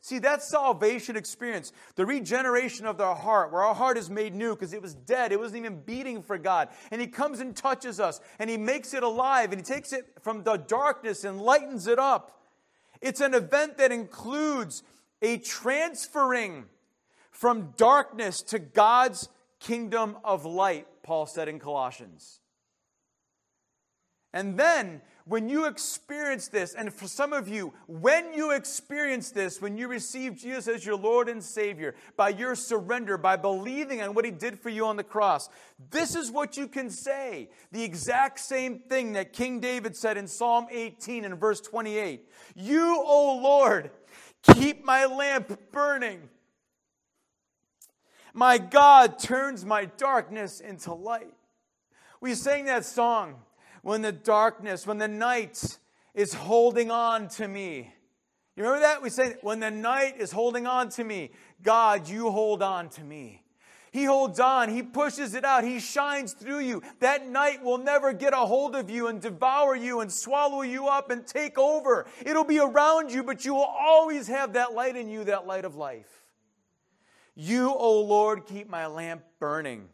See, 0.00 0.18
that 0.18 0.42
salvation 0.42 1.16
experience, 1.16 1.72
the 1.94 2.04
regeneration 2.04 2.84
of 2.84 3.00
our 3.00 3.16
heart, 3.16 3.50
where 3.50 3.62
our 3.62 3.74
heart 3.74 3.96
is 3.96 4.10
made 4.10 4.34
new 4.34 4.54
because 4.54 4.74
it 4.74 4.82
was 4.82 4.94
dead, 4.94 5.32
it 5.32 5.40
wasn't 5.40 5.60
even 5.60 5.80
beating 5.80 6.22
for 6.22 6.36
God. 6.36 6.68
And 6.90 7.00
He 7.00 7.06
comes 7.06 7.40
and 7.40 7.56
touches 7.56 8.00
us, 8.00 8.20
and 8.38 8.50
He 8.50 8.58
makes 8.58 8.92
it 8.92 9.02
alive, 9.02 9.50
and 9.50 9.58
He 9.58 9.64
takes 9.64 9.94
it 9.94 10.04
from 10.20 10.42
the 10.42 10.58
darkness 10.58 11.24
and 11.24 11.40
lightens 11.40 11.86
it 11.86 11.98
up. 11.98 12.42
It's 13.00 13.22
an 13.22 13.32
event 13.32 13.78
that 13.78 13.92
includes 13.92 14.82
a 15.24 15.38
transferring 15.38 16.66
from 17.30 17.72
darkness 17.78 18.42
to 18.42 18.58
God's 18.58 19.30
kingdom 19.58 20.18
of 20.22 20.44
light, 20.44 20.86
Paul 21.02 21.24
said 21.24 21.48
in 21.48 21.58
Colossians. 21.58 22.40
And 24.34 24.58
then 24.58 25.00
when 25.26 25.48
you 25.48 25.64
experience 25.64 26.48
this, 26.48 26.74
and 26.74 26.92
for 26.92 27.06
some 27.06 27.32
of 27.32 27.48
you, 27.48 27.72
when 27.86 28.34
you 28.34 28.50
experience 28.50 29.30
this, 29.30 29.62
when 29.62 29.78
you 29.78 29.88
receive 29.88 30.36
Jesus 30.36 30.68
as 30.68 30.84
your 30.84 30.96
Lord 30.96 31.30
and 31.30 31.42
Savior, 31.42 31.94
by 32.16 32.28
your 32.28 32.54
surrender, 32.54 33.16
by 33.16 33.36
believing 33.36 34.02
on 34.02 34.12
what 34.12 34.26
He 34.26 34.30
did 34.30 34.58
for 34.58 34.68
you 34.68 34.84
on 34.84 34.96
the 34.96 35.04
cross, 35.04 35.48
this 35.90 36.14
is 36.14 36.30
what 36.30 36.58
you 36.58 36.68
can 36.68 36.90
say. 36.90 37.48
The 37.72 37.82
exact 37.82 38.40
same 38.40 38.80
thing 38.80 39.14
that 39.14 39.32
King 39.32 39.60
David 39.60 39.96
said 39.96 40.18
in 40.18 40.26
Psalm 40.26 40.66
18 40.70 41.24
and 41.24 41.40
verse 41.40 41.62
28 41.62 42.28
You, 42.54 43.02
O 43.06 43.40
Lord, 43.42 43.92
keep 44.52 44.84
my 44.84 45.06
lamp 45.06 45.58
burning. 45.72 46.28
My 48.32 48.58
God 48.58 49.18
turns 49.18 49.64
my 49.64 49.84
darkness 49.84 50.60
into 50.60 50.92
light. 50.92 51.32
We 52.20 52.34
sang 52.34 52.64
that 52.64 52.84
song 52.84 53.36
when 53.82 54.02
the 54.02 54.12
darkness, 54.12 54.86
when 54.86 54.98
the 54.98 55.08
night 55.08 55.78
is 56.14 56.34
holding 56.34 56.90
on 56.90 57.28
to 57.28 57.46
me. 57.46 57.94
You 58.56 58.64
remember 58.64 58.80
that? 58.80 59.02
We 59.02 59.10
say, 59.10 59.36
when 59.42 59.60
the 59.60 59.70
night 59.70 60.14
is 60.18 60.32
holding 60.32 60.66
on 60.66 60.88
to 60.90 61.04
me, 61.04 61.30
God, 61.62 62.08
you 62.08 62.30
hold 62.30 62.62
on 62.62 62.88
to 62.90 63.04
me. 63.04 63.43
He 63.94 64.06
holds 64.06 64.40
on. 64.40 64.70
He 64.70 64.82
pushes 64.82 65.34
it 65.34 65.44
out. 65.44 65.62
He 65.62 65.78
shines 65.78 66.32
through 66.32 66.58
you. 66.58 66.82
That 66.98 67.28
night 67.28 67.62
will 67.62 67.78
never 67.78 68.12
get 68.12 68.32
a 68.32 68.38
hold 68.38 68.74
of 68.74 68.90
you 68.90 69.06
and 69.06 69.22
devour 69.22 69.76
you 69.76 70.00
and 70.00 70.10
swallow 70.10 70.62
you 70.62 70.88
up 70.88 71.12
and 71.12 71.24
take 71.24 71.56
over. 71.56 72.04
It'll 72.26 72.42
be 72.42 72.58
around 72.58 73.12
you, 73.12 73.22
but 73.22 73.44
you 73.44 73.54
will 73.54 73.62
always 73.62 74.26
have 74.26 74.54
that 74.54 74.74
light 74.74 74.96
in 74.96 75.08
you, 75.08 75.22
that 75.22 75.46
light 75.46 75.64
of 75.64 75.76
life. 75.76 76.24
You, 77.36 77.70
O 77.70 77.76
oh 77.78 78.00
Lord, 78.00 78.46
keep 78.46 78.68
my 78.68 78.86
lamp 78.88 79.22
burning. 79.38 79.88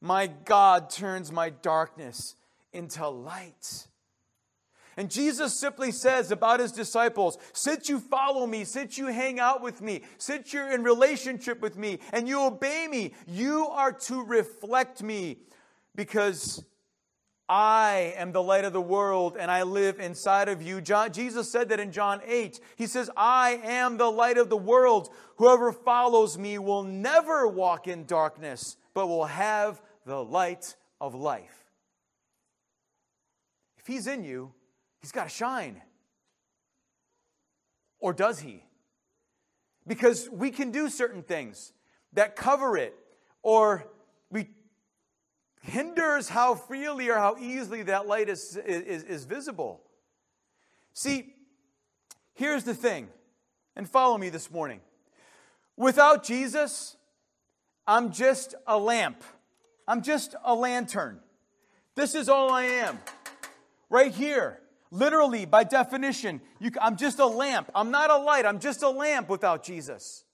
My 0.00 0.28
God 0.28 0.88
turns 0.88 1.30
my 1.30 1.50
darkness 1.50 2.36
into 2.72 3.06
light. 3.06 3.86
And 4.96 5.10
Jesus 5.10 5.58
simply 5.58 5.92
says 5.92 6.30
about 6.30 6.60
his 6.60 6.72
disciples, 6.72 7.36
since 7.52 7.88
you 7.88 8.00
follow 8.00 8.46
me, 8.46 8.64
since 8.64 8.96
you 8.96 9.06
hang 9.08 9.38
out 9.38 9.62
with 9.62 9.82
me, 9.82 10.02
since 10.16 10.54
you're 10.54 10.72
in 10.72 10.82
relationship 10.82 11.60
with 11.60 11.76
me, 11.76 11.98
and 12.12 12.26
you 12.26 12.42
obey 12.42 12.88
me, 12.90 13.12
you 13.26 13.66
are 13.68 13.92
to 13.92 14.22
reflect 14.22 15.02
me 15.02 15.38
because 15.94 16.64
I 17.48 18.14
am 18.16 18.32
the 18.32 18.42
light 18.42 18.64
of 18.64 18.72
the 18.72 18.80
world 18.80 19.36
and 19.38 19.50
I 19.50 19.62
live 19.62 20.00
inside 20.00 20.48
of 20.48 20.62
you. 20.62 20.80
John, 20.80 21.12
Jesus 21.12 21.50
said 21.50 21.68
that 21.68 21.78
in 21.78 21.92
John 21.92 22.20
8. 22.26 22.58
He 22.76 22.86
says, 22.86 23.10
I 23.16 23.60
am 23.62 23.98
the 23.98 24.10
light 24.10 24.38
of 24.38 24.48
the 24.48 24.56
world. 24.56 25.10
Whoever 25.36 25.72
follows 25.72 26.38
me 26.38 26.58
will 26.58 26.82
never 26.82 27.46
walk 27.46 27.86
in 27.86 28.06
darkness, 28.06 28.76
but 28.94 29.08
will 29.08 29.26
have 29.26 29.80
the 30.06 30.24
light 30.24 30.74
of 31.00 31.14
life. 31.14 31.64
If 33.78 33.86
he's 33.86 34.06
in 34.06 34.24
you, 34.24 34.52
he's 35.06 35.12
got 35.12 35.28
to 35.28 35.30
shine. 35.30 35.80
Or 38.00 38.12
does 38.12 38.40
he? 38.40 38.64
Because 39.86 40.28
we 40.30 40.50
can 40.50 40.72
do 40.72 40.88
certain 40.88 41.22
things 41.22 41.72
that 42.14 42.34
cover 42.34 42.76
it 42.76 42.92
or 43.40 43.86
we 44.30 44.48
hinders 45.62 46.28
how 46.28 46.56
freely 46.56 47.08
or 47.08 47.14
how 47.14 47.36
easily 47.38 47.84
that 47.84 48.08
light 48.08 48.28
is, 48.28 48.56
is, 48.56 49.04
is 49.04 49.24
visible. 49.26 49.80
See, 50.92 51.32
here's 52.34 52.64
the 52.64 52.74
thing, 52.74 53.06
and 53.76 53.88
follow 53.88 54.18
me 54.18 54.28
this 54.28 54.50
morning. 54.50 54.80
Without 55.76 56.24
Jesus, 56.24 56.96
I'm 57.86 58.10
just 58.10 58.56
a 58.66 58.76
lamp. 58.76 59.22
I'm 59.86 60.02
just 60.02 60.34
a 60.44 60.52
lantern. 60.52 61.20
This 61.94 62.16
is 62.16 62.28
all 62.28 62.50
I 62.50 62.64
am 62.64 62.98
right 63.88 64.12
here. 64.12 64.58
Literally, 64.96 65.44
by 65.44 65.62
definition, 65.62 66.40
you, 66.58 66.70
I'm 66.80 66.96
just 66.96 67.18
a 67.18 67.26
lamp. 67.26 67.70
I'm 67.74 67.90
not 67.90 68.08
a 68.08 68.16
light. 68.16 68.46
I'm 68.46 68.60
just 68.60 68.82
a 68.82 68.88
lamp 68.88 69.28
without 69.28 69.62
Jesus. 69.62 70.24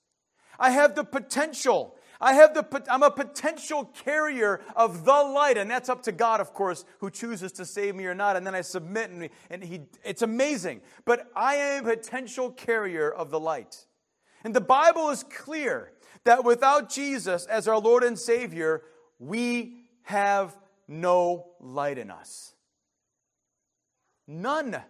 I 0.57 0.69
have 0.71 0.95
the 0.95 1.03
potential. 1.03 1.97
I 2.21 2.35
have 2.35 2.53
the, 2.53 2.83
I'm 2.89 3.03
a 3.03 3.11
potential 3.11 3.91
carrier 4.05 4.61
of 4.73 5.03
the 5.03 5.11
light, 5.11 5.57
and 5.57 5.69
that's 5.69 5.89
up 5.89 6.03
to 6.03 6.13
God, 6.13 6.39
of 6.39 6.53
course, 6.53 6.85
who 6.99 7.09
chooses 7.09 7.51
to 7.53 7.65
save 7.65 7.93
me 7.93 8.05
or 8.05 8.15
not. 8.15 8.37
And 8.37 8.47
then 8.47 8.55
I 8.55 8.61
submit, 8.61 9.09
and, 9.09 9.29
and 9.49 9.61
he, 9.61 9.81
it's 10.05 10.21
amazing. 10.21 10.79
But 11.03 11.27
I 11.35 11.55
am 11.55 11.85
a 11.85 11.97
potential 11.97 12.49
carrier 12.49 13.11
of 13.11 13.31
the 13.31 13.41
light. 13.41 13.85
And 14.45 14.53
the 14.53 14.61
Bible 14.61 15.09
is 15.09 15.23
clear 15.23 15.91
that 16.23 16.45
without 16.45 16.89
Jesus 16.89 17.45
as 17.47 17.67
our 17.67 17.79
Lord 17.79 18.03
and 18.03 18.17
Savior, 18.17 18.83
we 19.19 19.83
have 20.03 20.57
no 20.87 21.47
light 21.59 21.97
in 21.97 22.09
us. 22.09 22.52
None. 24.33 24.81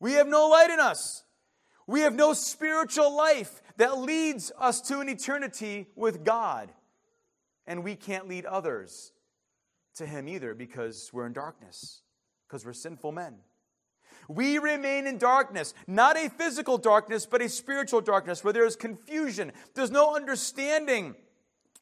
We 0.00 0.12
have 0.14 0.28
no 0.28 0.48
light 0.48 0.70
in 0.70 0.80
us. 0.80 1.24
We 1.86 2.00
have 2.00 2.14
no 2.14 2.34
spiritual 2.34 3.16
life 3.16 3.62
that 3.78 3.98
leads 3.98 4.52
us 4.58 4.80
to 4.82 5.00
an 5.00 5.08
eternity 5.08 5.86
with 5.96 6.24
God. 6.24 6.70
And 7.66 7.82
we 7.82 7.96
can't 7.96 8.28
lead 8.28 8.44
others 8.44 9.12
to 9.96 10.06
Him 10.06 10.28
either 10.28 10.54
because 10.54 11.10
we're 11.12 11.26
in 11.26 11.32
darkness, 11.32 12.02
because 12.46 12.64
we're 12.64 12.74
sinful 12.74 13.12
men. 13.12 13.36
We 14.28 14.58
remain 14.58 15.06
in 15.06 15.18
darkness, 15.18 15.72
not 15.86 16.16
a 16.16 16.28
physical 16.28 16.78
darkness, 16.78 17.26
but 17.26 17.42
a 17.42 17.48
spiritual 17.48 18.00
darkness 18.00 18.44
where 18.44 18.52
there 18.52 18.66
is 18.66 18.76
confusion. 18.76 19.52
There's 19.74 19.90
no 19.90 20.14
understanding 20.14 21.16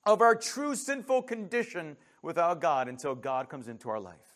of 0.06 0.22
our 0.22 0.34
true 0.34 0.74
sinful 0.74 1.22
condition 1.22 1.96
without 2.22 2.60
God 2.60 2.88
until 2.88 3.14
God 3.14 3.48
comes 3.48 3.68
into 3.68 3.90
our 3.90 4.00
life. 4.00 4.27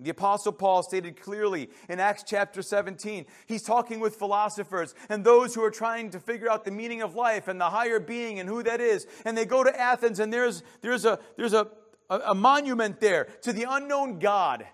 The 0.00 0.10
Apostle 0.10 0.52
Paul 0.52 0.82
stated 0.82 1.20
clearly 1.20 1.68
in 1.88 2.00
Acts 2.00 2.24
chapter 2.26 2.62
17, 2.62 3.26
he's 3.46 3.62
talking 3.62 4.00
with 4.00 4.16
philosophers 4.16 4.94
and 5.10 5.24
those 5.24 5.54
who 5.54 5.62
are 5.62 5.70
trying 5.70 6.10
to 6.10 6.20
figure 6.20 6.50
out 6.50 6.64
the 6.64 6.70
meaning 6.70 7.02
of 7.02 7.14
life 7.14 7.48
and 7.48 7.60
the 7.60 7.68
higher 7.68 8.00
being 8.00 8.40
and 8.40 8.48
who 8.48 8.62
that 8.62 8.80
is. 8.80 9.06
And 9.26 9.36
they 9.36 9.44
go 9.44 9.62
to 9.62 9.80
Athens 9.80 10.18
and 10.18 10.32
there's, 10.32 10.62
there's, 10.80 11.04
a, 11.04 11.18
there's 11.36 11.52
a, 11.52 11.68
a, 12.08 12.20
a 12.28 12.34
monument 12.34 13.00
there 13.00 13.24
to 13.42 13.52
the 13.52 13.66
unknown 13.68 14.18
God. 14.18 14.66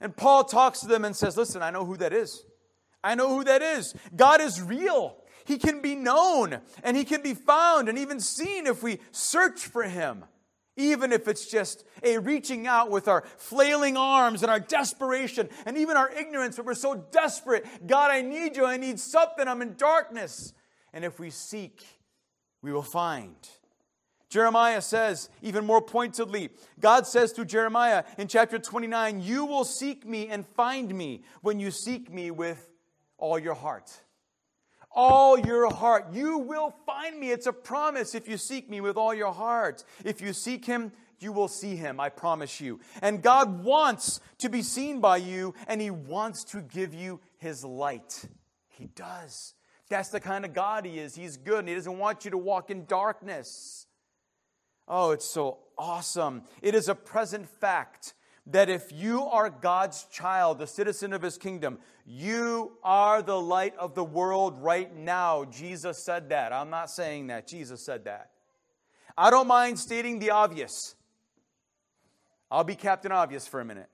And 0.00 0.16
Paul 0.16 0.44
talks 0.44 0.80
to 0.80 0.86
them 0.86 1.04
and 1.04 1.14
says, 1.14 1.36
Listen, 1.36 1.62
I 1.62 1.70
know 1.70 1.84
who 1.84 1.98
that 1.98 2.12
is. 2.12 2.44
I 3.02 3.14
know 3.14 3.28
who 3.28 3.44
that 3.44 3.60
is. 3.60 3.94
God 4.16 4.40
is 4.40 4.62
real. 4.62 5.18
He 5.44 5.58
can 5.58 5.82
be 5.82 5.94
known 5.94 6.60
and 6.82 6.96
he 6.96 7.04
can 7.04 7.20
be 7.20 7.34
found 7.34 7.90
and 7.90 7.98
even 7.98 8.18
seen 8.18 8.66
if 8.66 8.82
we 8.82 8.98
search 9.12 9.60
for 9.60 9.82
him 9.82 10.24
even 10.76 11.12
if 11.12 11.28
it's 11.28 11.46
just 11.46 11.84
a 12.02 12.18
reaching 12.18 12.66
out 12.66 12.90
with 12.90 13.06
our 13.08 13.24
flailing 13.36 13.96
arms 13.96 14.42
and 14.42 14.50
our 14.50 14.60
desperation 14.60 15.48
and 15.66 15.78
even 15.78 15.96
our 15.96 16.10
ignorance, 16.10 16.56
but 16.56 16.66
we're 16.66 16.74
so 16.74 16.94
desperate. 17.12 17.66
God, 17.86 18.10
I 18.10 18.22
need 18.22 18.56
you. 18.56 18.66
I 18.66 18.76
need 18.76 18.98
something. 18.98 19.46
I'm 19.46 19.62
in 19.62 19.74
darkness. 19.74 20.52
And 20.92 21.04
if 21.04 21.18
we 21.18 21.30
seek, 21.30 21.84
we 22.62 22.72
will 22.72 22.82
find. 22.82 23.36
Jeremiah 24.28 24.82
says, 24.82 25.28
even 25.42 25.64
more 25.64 25.80
pointedly, 25.80 26.50
God 26.80 27.06
says 27.06 27.30
through 27.30 27.44
Jeremiah 27.44 28.02
in 28.18 28.26
chapter 28.26 28.58
29, 28.58 29.20
You 29.20 29.44
will 29.44 29.64
seek 29.64 30.04
me 30.04 30.28
and 30.28 30.44
find 30.44 30.92
me 30.92 31.22
when 31.40 31.60
you 31.60 31.70
seek 31.70 32.12
me 32.12 32.32
with 32.32 32.68
all 33.16 33.38
your 33.38 33.54
heart 33.54 33.92
all 34.94 35.38
your 35.38 35.72
heart. 35.72 36.12
You 36.12 36.38
will 36.38 36.74
find 36.86 37.18
me. 37.18 37.30
It's 37.30 37.46
a 37.46 37.52
promise 37.52 38.14
if 38.14 38.28
you 38.28 38.36
seek 38.36 38.70
me 38.70 38.80
with 38.80 38.96
all 38.96 39.14
your 39.14 39.32
heart. 39.32 39.84
If 40.04 40.20
you 40.20 40.32
seek 40.32 40.64
him, 40.64 40.92
you 41.20 41.32
will 41.32 41.48
see 41.48 41.76
him, 41.76 42.00
I 42.00 42.08
promise 42.08 42.60
you. 42.60 42.80
And 43.00 43.22
God 43.22 43.64
wants 43.64 44.20
to 44.38 44.48
be 44.48 44.62
seen 44.62 45.00
by 45.00 45.18
you, 45.18 45.54
and 45.68 45.80
he 45.80 45.90
wants 45.90 46.44
to 46.44 46.60
give 46.60 46.92
you 46.92 47.20
his 47.38 47.64
light. 47.64 48.24
He 48.68 48.86
does. 48.86 49.54
That's 49.88 50.08
the 50.08 50.20
kind 50.20 50.44
of 50.44 50.52
God 50.52 50.84
He 50.84 50.98
is. 50.98 51.14
He's 51.14 51.36
good 51.36 51.60
and 51.60 51.68
He 51.68 51.74
doesn't 51.74 51.98
want 51.98 52.24
you 52.24 52.30
to 52.30 52.38
walk 52.38 52.70
in 52.70 52.84
darkness. 52.86 53.86
Oh, 54.88 55.12
it's 55.12 55.24
so 55.24 55.58
awesome. 55.78 56.42
It 56.62 56.74
is 56.74 56.88
a 56.88 56.94
present 56.94 57.48
fact 57.48 58.14
that 58.46 58.68
if 58.68 58.92
you 58.92 59.22
are 59.22 59.48
God's 59.48 60.04
child, 60.04 60.58
the 60.58 60.66
citizen 60.66 61.12
of 61.12 61.22
His 61.22 61.38
kingdom, 61.38 61.78
you 62.06 62.72
are 62.82 63.22
the 63.22 63.40
light 63.40 63.74
of 63.76 63.94
the 63.94 64.04
world 64.04 64.58
right 64.58 64.94
now. 64.94 65.44
Jesus 65.46 66.04
said 66.04 66.28
that. 66.28 66.52
I'm 66.52 66.70
not 66.70 66.90
saying 66.90 67.28
that. 67.28 67.48
Jesus 67.48 67.84
said 67.84 68.04
that. 68.04 68.30
I 69.16 69.30
don't 69.30 69.46
mind 69.46 69.78
stating 69.78 70.18
the 70.18 70.30
obvious. 70.30 70.94
I'll 72.50 72.64
be 72.64 72.74
Captain 72.74 73.12
Obvious 73.12 73.46
for 73.46 73.60
a 73.60 73.64
minute. 73.64 73.88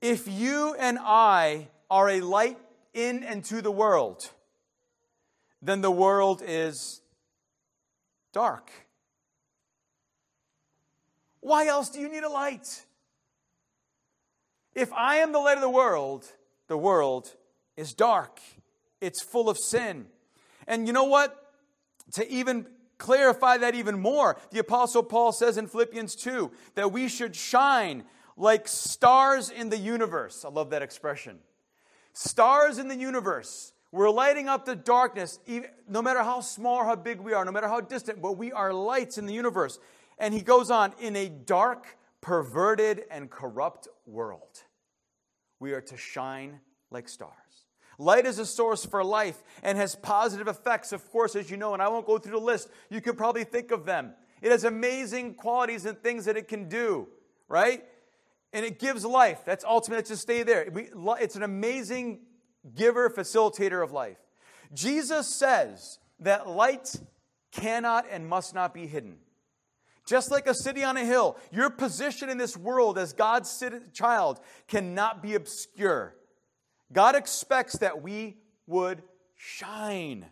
If 0.00 0.28
you 0.28 0.74
and 0.78 0.98
I 1.00 1.68
are 1.90 2.08
a 2.08 2.20
light 2.20 2.58
in 2.94 3.24
and 3.24 3.44
to 3.46 3.60
the 3.60 3.70
world, 3.72 4.30
then 5.60 5.80
the 5.80 5.90
world 5.90 6.42
is 6.46 7.02
dark. 8.32 8.70
Why 11.40 11.66
else 11.66 11.90
do 11.90 12.00
you 12.00 12.08
need 12.08 12.22
a 12.22 12.28
light? 12.28 12.86
If 14.74 14.92
I 14.92 15.16
am 15.16 15.32
the 15.32 15.38
light 15.38 15.56
of 15.56 15.62
the 15.62 15.70
world, 15.70 16.26
the 16.68 16.76
world 16.76 17.34
is 17.76 17.92
dark. 17.92 18.40
It's 19.00 19.22
full 19.22 19.48
of 19.48 19.58
sin. 19.58 20.06
And 20.66 20.86
you 20.86 20.92
know 20.92 21.04
what? 21.04 21.36
To 22.12 22.30
even 22.30 22.66
clarify 22.98 23.56
that 23.58 23.74
even 23.74 23.98
more, 23.98 24.38
the 24.50 24.60
Apostle 24.60 25.02
Paul 25.02 25.32
says 25.32 25.56
in 25.56 25.66
Philippians 25.66 26.14
2 26.16 26.50
that 26.74 26.92
we 26.92 27.08
should 27.08 27.34
shine 27.34 28.04
like 28.36 28.68
stars 28.68 29.50
in 29.50 29.70
the 29.70 29.78
universe. 29.78 30.44
I 30.44 30.50
love 30.50 30.70
that 30.70 30.82
expression. 30.82 31.38
Stars 32.12 32.78
in 32.78 32.88
the 32.88 32.96
universe. 32.96 33.72
We're 33.92 34.10
lighting 34.10 34.48
up 34.48 34.66
the 34.66 34.76
darkness, 34.76 35.40
no 35.88 36.00
matter 36.00 36.22
how 36.22 36.40
small 36.40 36.76
or 36.76 36.84
how 36.84 36.94
big 36.94 37.20
we 37.20 37.32
are, 37.32 37.44
no 37.44 37.50
matter 37.50 37.68
how 37.68 37.80
distant, 37.80 38.22
but 38.22 38.36
we 38.36 38.52
are 38.52 38.72
lights 38.72 39.18
in 39.18 39.26
the 39.26 39.34
universe. 39.34 39.78
And 40.18 40.32
he 40.32 40.42
goes 40.42 40.70
on, 40.70 40.92
in 41.00 41.16
a 41.16 41.28
dark, 41.28 41.98
perverted, 42.20 43.04
and 43.10 43.30
corrupt 43.30 43.88
world, 44.06 44.62
we 45.58 45.72
are 45.72 45.80
to 45.80 45.96
shine 45.96 46.60
like 46.90 47.08
stars. 47.08 47.32
Light 47.98 48.24
is 48.24 48.38
a 48.38 48.46
source 48.46 48.84
for 48.84 49.04
life 49.04 49.42
and 49.62 49.76
has 49.76 49.94
positive 49.94 50.48
effects, 50.48 50.92
of 50.92 51.06
course, 51.10 51.36
as 51.36 51.50
you 51.50 51.56
know, 51.56 51.74
and 51.74 51.82
I 51.82 51.88
won't 51.88 52.06
go 52.06 52.18
through 52.18 52.32
the 52.32 52.38
list. 52.38 52.68
You 52.88 53.00
can 53.00 53.14
probably 53.14 53.44
think 53.44 53.70
of 53.70 53.84
them. 53.84 54.14
It 54.40 54.50
has 54.50 54.64
amazing 54.64 55.34
qualities 55.34 55.84
and 55.84 55.98
things 56.02 56.24
that 56.24 56.36
it 56.36 56.48
can 56.48 56.68
do, 56.68 57.08
right? 57.46 57.84
And 58.54 58.64
it 58.64 58.78
gives 58.78 59.04
life. 59.04 59.42
That's 59.44 59.64
ultimate. 59.64 59.98
It's 59.98 60.08
just 60.08 60.22
stay 60.22 60.42
there. 60.42 60.66
It's 61.20 61.36
an 61.36 61.42
amazing 61.42 62.20
giver, 62.74 63.10
facilitator 63.10 63.84
of 63.84 63.92
life. 63.92 64.18
Jesus 64.72 65.26
says 65.26 65.98
that 66.20 66.48
light 66.48 66.96
cannot 67.52 68.06
and 68.10 68.26
must 68.26 68.54
not 68.54 68.72
be 68.72 68.86
hidden. 68.86 69.18
Just 70.10 70.32
like 70.32 70.48
a 70.48 70.54
city 70.54 70.82
on 70.82 70.96
a 70.96 71.04
hill, 71.04 71.36
your 71.52 71.70
position 71.70 72.30
in 72.30 72.36
this 72.36 72.56
world 72.56 72.98
as 72.98 73.12
God's 73.12 73.62
child 73.92 74.40
cannot 74.66 75.22
be 75.22 75.36
obscure. 75.36 76.16
God 76.92 77.14
expects 77.14 77.78
that 77.78 78.02
we 78.02 78.38
would 78.66 79.04
shine. 79.36 80.26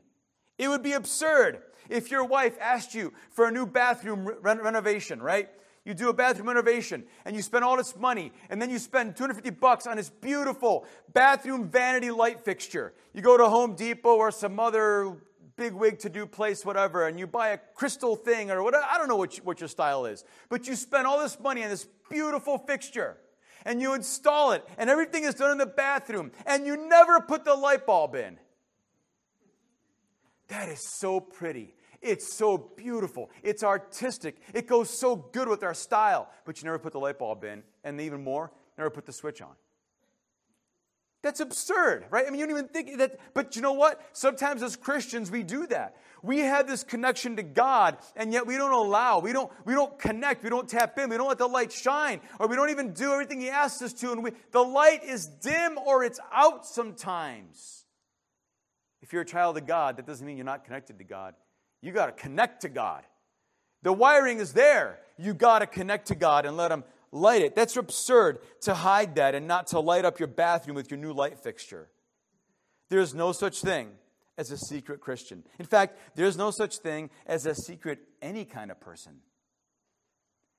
It 0.59 0.67
would 0.67 0.83
be 0.83 0.95
absurd 0.95 1.63
if 1.89 2.11
your 2.11 2.25
wife 2.25 2.59
asked 2.61 2.93
you 2.93 3.13
for 3.31 3.47
a 3.47 3.53
new 3.53 3.67
bathroom 3.67 4.27
re- 4.27 4.35
renovation, 4.43 5.23
right? 5.23 5.49
You 5.85 5.95
do 5.95 6.09
a 6.09 6.13
bathroom 6.13 6.49
renovation 6.49 7.05
and 7.25 7.37
you 7.37 7.41
spend 7.41 7.63
all 7.63 7.77
this 7.77 7.97
money 7.97 8.33
and 8.51 8.61
then 8.61 8.71
you 8.71 8.81
spend 8.81 9.15
250 9.15 9.51
bucks 9.61 9.87
on 9.87 9.97
this 9.97 10.11
beautiful 10.11 10.87
bathroom 11.13 11.69
vanity 11.69 12.11
light 12.11 12.41
fixture. 12.41 12.95
You 13.15 13.23
go 13.23 13.37
to 13.37 13.49
Home 13.49 13.77
Depot 13.77 14.17
or 14.17 14.33
some 14.33 14.59
other 14.59 15.19
big 15.59 15.75
wig 15.75 15.99
to 15.99 16.09
do 16.09 16.25
place, 16.25 16.65
whatever, 16.65 17.07
and 17.07 17.19
you 17.19 17.27
buy 17.27 17.49
a 17.49 17.59
crystal 17.75 18.17
thing 18.17 18.51
or 18.51 18.63
whatever. 18.63 18.87
I 18.91 18.97
don't 18.97 19.09
know 19.09 19.17
what, 19.17 19.37
you, 19.37 19.43
what 19.43 19.61
your 19.61 19.69
style 19.69 20.07
is, 20.07 20.25
but 20.49 20.67
you 20.67 20.77
spend 20.77 21.07
all 21.07 21.21
this 21.21 21.39
money 21.39 21.65
on 21.65 21.69
this 21.69 21.87
beautiful 22.09 22.57
fixture 22.57 23.19
and 23.65 23.83
you 23.83 23.93
install 23.93 24.53
it, 24.53 24.65
and 24.79 24.89
everything 24.89 25.25
is 25.25 25.35
done 25.35 25.51
in 25.51 25.59
the 25.59 25.67
bathroom, 25.67 26.31
and 26.47 26.65
you 26.65 26.89
never 26.89 27.21
put 27.21 27.45
the 27.45 27.55
light 27.55 27.85
bulb 27.85 28.15
in. 28.15 28.39
That 30.47 30.69
is 30.69 30.81
so 30.81 31.21
pretty. 31.21 31.75
It's 32.01 32.33
so 32.33 32.57
beautiful. 32.57 33.31
It's 33.43 33.65
artistic. 33.65 34.37
It 34.55 34.69
goes 34.69 34.89
so 34.89 35.17
good 35.17 35.49
with 35.49 35.65
our 35.65 35.75
style, 35.75 36.31
but 36.45 36.63
you 36.63 36.67
never 36.67 36.79
put 36.79 36.93
the 36.93 37.01
light 37.01 37.19
bulb 37.19 37.43
in, 37.43 37.65
and 37.83 38.01
even 38.01 38.23
more, 38.23 38.53
never 38.79 38.91
put 38.91 39.05
the 39.05 39.13
switch 39.13 39.43
on. 39.43 39.55
That's 41.23 41.41
absurd, 41.41 42.07
right? 42.11 42.27
I 42.27 42.31
mean, 42.31 42.39
you 42.39 42.47
don't 42.47 42.57
even 42.57 42.69
think 42.69 42.99
that, 42.99 43.19
but 43.35 43.57
you 43.57 43.63
know 43.63 43.73
what? 43.73 44.01
Sometimes 44.13 44.63
as 44.63 44.77
Christians, 44.77 45.31
we 45.31 45.43
do 45.43 45.67
that. 45.67 45.97
We 46.23 46.41
have 46.41 46.69
this 46.69 46.85
connection 46.85 47.37
to 47.37 47.43
God, 47.43 47.99
and 48.15 48.33
yet 48.33 48.47
we 48.47 48.57
don't 48.57 48.73
allow, 48.73 49.19
we 49.19 49.33
don't, 49.33 49.51
we 49.65 49.75
don't 49.75 49.99
connect, 49.99 50.45
we 50.45 50.51
don't 50.51 50.69
tap 50.69 50.97
in, 50.99 51.11
we 51.11 51.17
don't 51.17 51.29
let 51.29 51.39
the 51.39 51.47
light 51.47 51.73
shine, 51.73 52.21
or 52.39 52.47
we 52.47 52.55
don't 52.55 52.71
even 52.71 52.93
do 52.93 53.13
everything 53.13 53.41
He 53.41 53.51
asks 53.51 53.83
us 53.83 53.93
to, 53.95 54.13
and 54.13 54.23
we, 54.23 54.31
the 54.53 54.63
light 54.63 55.03
is 55.03 55.27
dim 55.27 55.77
or 55.79 56.05
it's 56.05 56.21
out 56.33 56.65
sometimes. 56.67 57.85
If 59.03 59.13
you're 59.13 59.23
a 59.23 59.27
child 59.27 59.57
of 59.57 59.67
God, 59.67 59.97
that 59.97 60.07
doesn't 60.07 60.27
mean 60.27 60.37
you're 60.37 60.47
not 60.47 60.65
connected 60.65 60.99
to 60.99 61.05
God. 61.05 61.35
You 61.83 61.93
got 61.93 62.07
to 62.07 62.13
connect 62.13 62.63
to 62.63 62.69
God. 62.69 63.03
The 63.83 63.93
wiring 63.93 64.39
is 64.39 64.53
there. 64.53 64.99
You 65.17 65.35
got 65.35 65.61
to 65.61 65.67
connect 65.67 66.09
to 66.09 66.15
God 66.15 66.47
and 66.47 66.57
let 66.57 66.73
Him 66.73 66.85
light 67.13 67.43
it. 67.43 67.55
That's 67.55 67.77
absurd 67.77 68.39
to 68.63 68.75
hide 68.75 69.15
that 69.17 69.35
and 69.35 69.47
not 69.47 69.69
to 69.69 69.81
light 69.81 70.05
up 70.05 70.19
your 70.19 70.29
bathroom 70.29 70.77
with 70.77 70.91
your 70.91 70.99
new 70.99 71.13
light 71.13 71.39
fixture. 71.39 71.89
There 72.89 73.01
is 73.01 73.15
no 73.15 73.33
such 73.33 73.61
thing 73.61 73.91
as 74.37 74.51
a 74.51 74.57
secret 74.57 75.01
Christian. 75.01 75.45
In 75.59 75.67
fact, 75.67 75.99
there's 76.15 76.37
no 76.37 76.51
such 76.51 76.79
thing 76.79 77.11
as 77.27 77.45
a 77.45 77.55
secret 77.55 77.99
any 78.23 78.45
kind 78.45 78.71
of 78.71 78.81
person. 78.81 79.17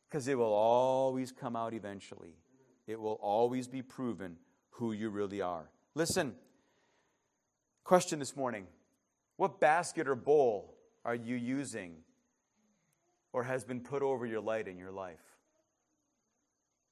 Because 0.10 0.28
it 0.28 0.38
will 0.38 0.54
always 0.54 1.32
come 1.32 1.56
out 1.56 1.74
eventually. 1.74 2.34
It 2.88 3.00
will 3.00 3.20
always 3.22 3.68
be 3.68 3.82
proven 3.82 4.38
who 4.72 4.92
you 4.92 5.10
really 5.10 5.42
are. 5.42 5.70
Listen, 5.96 6.36
question 7.84 8.20
this 8.20 8.36
morning 8.36 8.68
What 9.38 9.60
basket 9.60 10.08
or 10.08 10.16
bowl 10.16 10.76
are 11.06 11.16
you 11.16 11.36
using 11.36 11.96
or 13.32 13.44
has 13.44 13.64
been 13.64 13.80
put 13.80 14.02
over 14.02 14.26
your 14.26 14.42
light 14.42 14.68
in 14.68 14.78
your 14.78 14.92
life? 14.92 15.29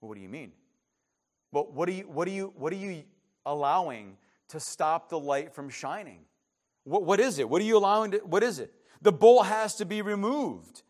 What 0.07 0.15
do 0.15 0.21
you 0.21 0.29
mean? 0.29 0.51
Well, 1.51 1.67
what 1.71 1.89
are 1.89 1.93
you, 1.93 2.03
what 2.03 2.27
are 2.27 2.31
you, 2.31 2.53
what 2.55 2.73
are 2.73 2.77
you 2.77 3.03
allowing 3.45 4.17
to 4.49 4.59
stop 4.59 5.09
the 5.09 5.19
light 5.19 5.53
from 5.53 5.69
shining? 5.69 6.19
What, 6.83 7.03
what 7.03 7.19
is 7.19 7.39
it? 7.39 7.49
What 7.49 7.61
are 7.61 7.65
you 7.65 7.77
allowing 7.77 8.11
to, 8.11 8.17
what 8.19 8.43
is 8.43 8.59
it? 8.59 8.73
The 9.01 9.11
bowl 9.11 9.43
has 9.43 9.75
to 9.75 9.85
be 9.85 10.01
removed. 10.01 10.83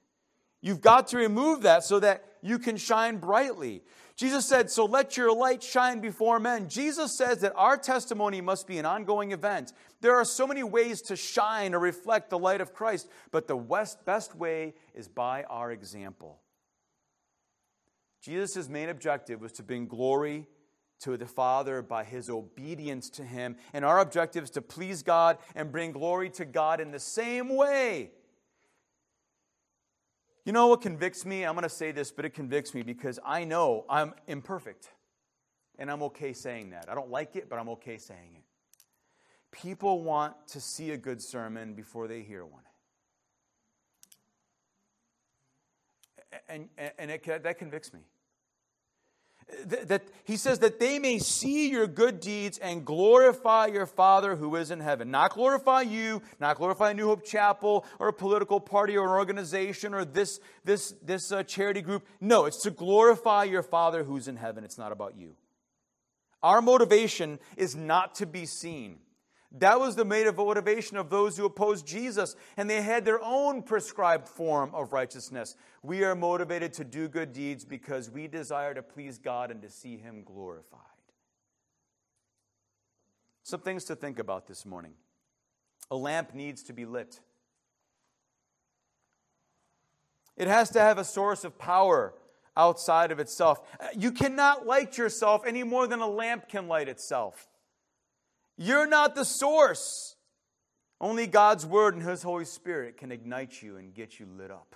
You've 0.62 0.82
got 0.82 1.08
to 1.10 1.17
remove 1.17 1.62
that 1.63 1.84
so 1.84 1.99
that 1.99 2.23
you 2.41 2.60
can 2.60 2.77
shine 2.77 3.17
brightly. 3.17 3.84
Jesus 4.15 4.45
said, 4.45 4.71
So 4.71 4.86
let 4.86 5.15
your 5.15 5.36
light 5.36 5.62
shine 5.62 5.99
before 5.99 6.39
men. 6.39 6.67
Jesus 6.69 7.15
says 7.15 7.39
that 7.39 7.53
our 7.56 7.77
testimony 7.77 8.41
must 8.41 8.65
be 8.65 8.80
an 8.80 8.86
ongoing 8.86 9.32
event. 9.32 9.73
There 10.01 10.15
are 10.15 10.25
so 10.25 10.47
many 10.47 10.63
ways 10.63 11.01
to 11.03 11.15
shine 11.15 11.75
or 11.75 11.80
reflect 11.80 12.30
the 12.30 12.39
light 12.39 12.62
of 12.62 12.73
Christ, 12.73 13.10
but 13.32 13.47
the 13.47 13.58
best 14.06 14.36
way 14.36 14.73
is 14.95 15.08
by 15.08 15.43
our 15.43 15.71
example. 15.71 16.39
Jesus' 18.21 18.67
main 18.67 18.89
objective 18.89 19.41
was 19.41 19.51
to 19.53 19.63
bring 19.63 19.88
glory 19.88 20.47
to 20.99 21.17
the 21.17 21.25
Father 21.25 21.82
by 21.82 22.03
his 22.03 22.30
obedience 22.30 23.10
to 23.12 23.23
him. 23.23 23.56
And 23.73 23.86
our 23.86 23.99
objective 23.99 24.45
is 24.45 24.49
to 24.51 24.62
please 24.62 25.03
God 25.03 25.38
and 25.56 25.71
bring 25.71 25.91
glory 25.91 26.30
to 26.32 26.45
God 26.45 26.80
in 26.80 26.91
the 26.91 26.99
same 26.99 27.56
way. 27.56 28.12
You 30.45 30.53
know 30.53 30.67
what 30.67 30.82
convicts 30.82 31.25
me? 31.25 31.45
I'm 31.45 31.53
going 31.53 31.63
to 31.63 31.69
say 31.69 31.91
this, 31.91 32.12
but 32.12 32.25
it 32.25 32.34
convicts 32.34 32.73
me 32.73 32.82
because 32.82 33.19
I 33.25 33.43
know 33.43 33.86
I'm 33.89 34.13
imperfect. 34.27 34.89
And 35.77 35.91
I'm 35.91 36.01
okay 36.03 36.34
saying 36.34 36.71
that. 36.71 36.86
I 36.89 36.95
don't 36.95 37.12
like 37.12 37.36
it, 37.36 37.49
but 37.49 37.60
I'm 37.60 37.69
okay 37.69 37.97
saying 37.97 38.36
it. 38.36 38.43
People 39.51 40.01
want 40.01 40.34
to 40.47 40.62
see 40.62 40.91
a 40.91 40.97
good 40.97 41.21
sermon 41.21 41.73
before 41.73 42.08
they 42.08 42.21
hear 42.21 42.45
one. 42.45 42.63
And, 46.49 46.69
and, 46.97 47.11
it, 47.11 47.43
that 47.43 47.57
convicts 47.57 47.93
me 47.93 48.01
that 49.65 50.03
he 50.25 50.35
says 50.35 50.59
that 50.59 50.79
they 50.79 50.99
may 50.99 51.19
see 51.19 51.69
your 51.69 51.87
good 51.87 52.19
deeds 52.19 52.57
and 52.57 52.85
glorify 52.85 53.67
your 53.67 53.85
Father 53.85 54.35
who 54.35 54.55
is 54.57 54.71
in 54.71 54.81
heaven. 54.81 55.09
Not 55.09 55.33
glorify 55.33 55.81
you, 55.81 56.21
not 56.39 56.57
glorify 56.57 56.91
New 56.91 57.07
Hope 57.07 57.25
Chapel 57.25 57.85
or 57.97 58.09
a 58.09 58.13
political 58.13 58.59
party 58.59 58.97
or 58.97 59.05
an 59.05 59.11
organization 59.11 59.93
or 59.93 60.03
this, 60.03 60.41
this, 60.65 60.93
this 61.01 61.31
uh, 61.31 61.43
charity 61.43 61.81
group. 61.81 62.05
No, 62.19 62.45
it's 62.45 62.61
to 62.63 62.71
glorify 62.71 63.45
your 63.45 63.63
Father 63.63 64.03
who's 64.03 64.27
in 64.27 64.35
heaven. 64.35 64.65
It's 64.65 64.77
not 64.77 64.91
about 64.91 65.15
you. 65.15 65.35
Our 66.43 66.61
motivation 66.61 67.39
is 67.55 67.75
not 67.75 68.15
to 68.15 68.25
be 68.25 68.45
seen. 68.45 68.99
That 69.51 69.79
was 69.79 69.95
the 69.95 70.03
motivation 70.05 70.97
of 70.97 71.10
those 71.10 71.38
who 71.38 71.45
opposed 71.45 71.88
Jesus, 71.88 72.36
and 72.57 72.69
they 72.69 72.81
had 72.81 73.05
their 73.05 73.23
own 73.23 73.63
prescribed 73.63 74.27
form 74.27 74.75
of 74.75 74.91
righteousness. 74.91 75.55
We 75.83 76.03
are 76.03 76.15
motivated 76.15 76.73
to 76.73 76.83
do 76.83 77.07
good 77.07 77.31
deeds 77.31 77.63
because 77.63 78.12
we 78.12 78.27
desire 78.27 78.73
to 78.73 78.83
please 78.83 79.17
God 79.17 79.49
and 79.49 79.62
to 79.62 79.69
see 79.69 79.97
Him 79.97 80.23
glorified. 80.23 80.81
Some 83.43 83.62
things 83.62 83.86
to 83.86 83.95
think 83.95 84.19
about 84.19 84.47
this 84.47 84.65
morning. 84.65 84.91
A 85.89 85.95
lamp 85.95 86.33
needs 86.33 86.63
to 86.63 86.73
be 86.73 86.86
lit. 86.86 87.21
It 90.36 90.49
has 90.49 90.69
to 90.71 90.81
have 90.81 90.97
a 90.97 91.05
source 91.05 91.45
of 91.45 91.57
power 91.57 92.13
outside 92.57 93.13
of 93.13 93.19
itself. 93.19 93.62
You 93.97 94.12
cannot 94.12 94.65
light 94.65 94.97
yourself 94.97 95.43
any 95.47 95.63
more 95.63 95.88
than 95.88 96.01
a 96.01 96.07
lamp 96.07 96.49
can 96.49 96.67
light 96.67 96.89
itself. 96.89 97.47
You're 98.58 98.88
not 98.88 99.15
the 99.15 99.24
source. 99.26 100.15
Only 101.00 101.28
God's 101.28 101.65
Word 101.65 101.93
and 101.93 102.04
His 102.04 102.24
Holy 102.24 102.46
Spirit 102.46 102.98
can 102.98 103.12
ignite 103.12 103.62
you 103.62 103.78
and 103.78 103.93
get 103.93 104.20
you 104.20 104.26
lit 104.26 104.50
up. 104.50 104.76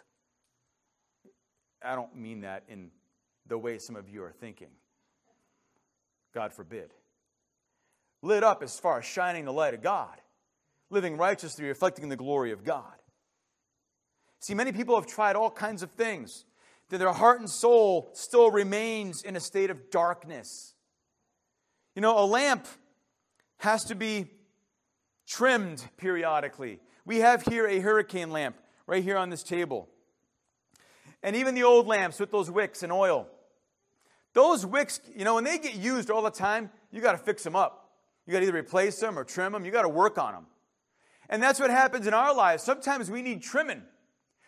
I 1.84 1.96
don't 1.96 2.16
mean 2.16 2.42
that 2.42 2.64
in 2.68 2.92
the 3.48 3.58
way 3.58 3.80
some 3.80 3.96
of 3.96 4.08
you 4.08 4.24
are 4.24 4.32
thinking. 4.32 4.68
God 6.34 6.54
forbid. 6.54 6.94
Lit 8.22 8.44
up 8.44 8.62
as 8.62 8.80
far 8.80 9.00
as 9.00 9.06
shining 9.06 9.46
the 9.46 9.54
light 9.54 9.74
of 9.74 9.82
God, 9.82 10.16
living 10.92 11.18
righteously, 11.18 11.66
reflecting 11.66 12.08
the 12.08 12.16
glory 12.16 12.52
of 12.52 12.64
God. 12.64 12.94
See, 14.40 14.54
many 14.54 14.72
people 14.72 14.96
have 14.96 15.08
tried 15.08 15.36
all 15.36 15.50
kinds 15.50 15.82
of 15.82 15.92
things 15.92 16.46
that 16.90 17.00
their 17.00 17.14
heart 17.14 17.40
and 17.40 17.50
soul 17.50 18.12
still 18.14 18.52
remains 18.52 19.24
in 19.24 19.36
a 19.36 19.40
state 19.40 19.72
of 19.72 19.90
darkness. 19.90 20.76
You 21.96 22.02
know, 22.02 22.24
a 22.24 22.26
lamp 22.26 22.68
has 23.62 23.84
to 23.86 23.96
be 23.96 24.26
trimmed 25.28 25.84
periodically. 25.98 26.80
We 27.06 27.20
have 27.20 27.44
here 27.44 27.68
a 27.68 27.80
hurricane 27.80 28.32
lamp 28.32 28.56
right 28.88 29.04
here 29.04 29.18
on 29.18 29.30
this 29.30 29.44
table. 29.44 29.88
And 31.22 31.36
even 31.36 31.54
the 31.54 31.62
old 31.64 31.86
lamps 31.86 32.20
with 32.20 32.32
those 32.32 32.50
wicks 32.50 32.82
and 32.82 32.92
oil. 32.92 33.28
Those 34.34 34.66
wicks, 34.66 35.00
you 35.16 35.26
know, 35.26 35.36
when 35.36 35.44
they 35.44 35.60
get 35.60 35.76
used 35.76 36.10
all 36.10 36.24
the 36.24 36.32
time, 36.32 36.72
you 36.92 37.02
got 37.02 37.12
to 37.12 37.20
fix 37.20 37.44
them 37.44 37.56
up. 37.56 37.92
You 38.26 38.34
got 38.34 38.40
to 38.40 38.48
either 38.48 38.58
replace 38.58 39.00
them 39.00 39.18
or 39.18 39.24
trim 39.24 39.52
them. 39.52 39.64
You 39.64 39.72
got 39.72 39.84
to 39.84 39.90
work 39.90 40.18
on 40.18 40.34
them. 40.34 40.46
And 41.30 41.42
that's 41.42 41.60
what 41.60 41.70
happens 41.70 42.08
in 42.08 42.16
our 42.16 42.34
lives. 42.34 42.64
Sometimes 42.64 43.12
we 43.12 43.22
need 43.22 43.44
trimming. 43.44 43.84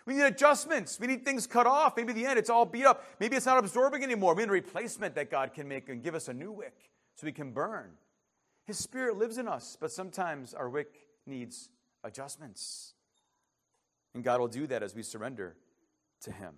We 0.08 0.15
need 0.15 0.23
adjustments. 0.23 0.99
We 0.99 1.06
need 1.06 1.23
things 1.23 1.45
cut 1.45 1.67
off. 1.67 1.95
Maybe 1.95 2.13
the 2.13 2.26
end, 2.26 2.39
it's 2.39 2.49
all 2.49 2.65
beat 2.65 2.86
up. 2.86 3.06
Maybe 3.19 3.36
it's 3.36 3.45
not 3.45 3.60
absorbing 3.60 4.04
anymore. 4.04 4.34
We 4.34 4.41
need 4.41 4.49
a 4.49 4.54
replacement 4.54 5.13
that 5.15 5.30
God 5.30 5.54
can 5.54 5.67
make 5.67 5.88
and 5.88 6.02
give 6.02 6.15
us 6.15 6.28
a 6.30 6.34
new 6.34 6.52
wick 6.52 6.89
so 7.13 7.26
we 7.26 7.32
can 7.32 7.52
burn. 7.52 7.91
His 8.65 8.78
Spirit 8.78 9.17
lives 9.17 9.38
in 9.38 9.47
us, 9.47 9.78
but 9.80 9.91
sometimes 9.91 10.54
our 10.54 10.69
wick 10.69 11.08
needs 11.26 11.69
adjustments. 12.04 12.93
And 14.13 14.23
God 14.23 14.39
will 14.39 14.47
do 14.47 14.67
that 14.67 14.84
as 14.84 14.95
we 14.95 15.04
surrender 15.04 15.56
to 16.21 16.32
Him. 16.32 16.56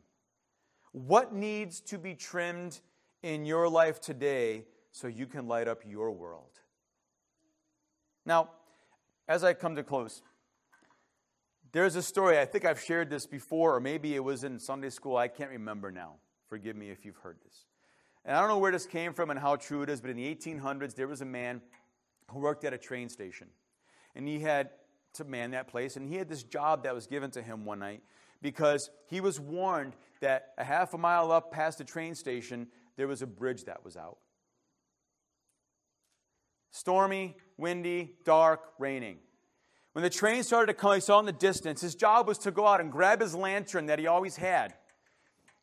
What 0.92 1.34
needs 1.34 1.82
to 1.82 1.98
be 1.98 2.14
trimmed 2.14 2.80
in 3.24 3.46
your 3.46 3.68
life 3.68 4.00
today 4.00 4.66
so 4.92 5.08
you 5.08 5.26
can 5.26 5.48
light 5.48 5.68
up 5.68 5.82
your 5.86 6.12
world? 6.12 6.60
Now, 8.26 8.50
as 9.28 9.44
I 9.44 9.54
come 9.54 9.76
to 9.76 9.84
close, 9.84 10.22
there's 11.72 11.96
a 11.96 12.04
story, 12.04 12.40
I 12.40 12.46
think 12.46 12.64
I've 12.66 12.80
shared 12.80 13.10
this 13.10 13.26
before, 13.26 13.76
or 13.76 13.80
maybe 13.80 14.16
it 14.16 14.24
was 14.24 14.44
in 14.44 14.60
Sunday 14.60 14.90
school. 14.90 15.18
I 15.18 15.28
can't 15.28 15.50
remember 15.50 15.92
now. 15.92 16.14
Forgive 16.48 16.76
me 16.76 16.90
if 16.90 17.04
you've 17.04 17.18
heard 17.18 17.38
this. 17.44 17.66
And 18.24 18.36
I 18.36 18.40
don't 18.40 18.50
know 18.50 18.58
where 18.58 18.72
this 18.72 18.86
came 18.86 19.14
from 19.14 19.30
and 19.30 19.40
how 19.40 19.56
true 19.56 19.82
it 19.82 19.90
is, 19.90 20.00
but 20.00 20.10
in 20.10 20.18
the 20.18 20.34
1800s, 20.34 20.96
there 20.96 21.08
was 21.08 21.22
a 21.22 21.26
man 21.26 21.62
who 22.32 22.40
worked 22.40 22.64
at 22.64 22.74
a 22.74 22.78
train 22.78 23.10
station. 23.10 23.48
And 24.16 24.28
he 24.28 24.40
had 24.40 24.70
to 25.14 25.24
man 25.24 25.52
that 25.52 25.68
place, 25.68 25.96
and 25.96 26.08
he 26.08 26.16
had 26.16 26.30
this 26.30 26.44
job 26.44 26.84
that 26.84 26.94
was 26.94 27.08
given 27.08 27.32
to 27.32 27.42
him 27.42 27.66
one 27.66 27.80
night 27.80 28.02
because 28.42 28.90
he 29.08 29.22
was 29.22 29.40
warned 29.40 29.94
that 30.20 30.54
a 30.58 30.64
half 30.64 30.94
a 30.94 30.98
mile 30.98 31.32
up 31.32 31.52
past 31.52 31.78
the 31.78 31.84
train 31.84 32.16
station, 32.16 32.68
there 32.98 33.08
was 33.08 33.22
a 33.22 33.28
bridge 33.28 33.66
that 33.66 33.84
was 33.84 33.98
out. 33.98 34.18
Stormy, 36.72 37.38
windy, 37.58 38.16
dark, 38.26 38.62
raining. 38.80 39.18
When 39.94 40.04
the 40.04 40.10
train 40.10 40.44
started 40.44 40.68
to 40.68 40.74
come, 40.74 40.96
he 40.96 41.00
saw 41.00 41.20
in 41.20 41.26
the 41.26 41.32
distance, 41.32 41.80
his 41.80 41.96
job 41.96 42.28
was 42.28 42.38
to 42.40 42.52
go 42.52 42.68
out 42.68 42.82
and 42.82 42.92
grab 42.92 43.22
his 43.22 43.34
lantern 43.34 43.86
that 43.86 43.98
he 43.98 44.08
always 44.08 44.36
had 44.36 44.74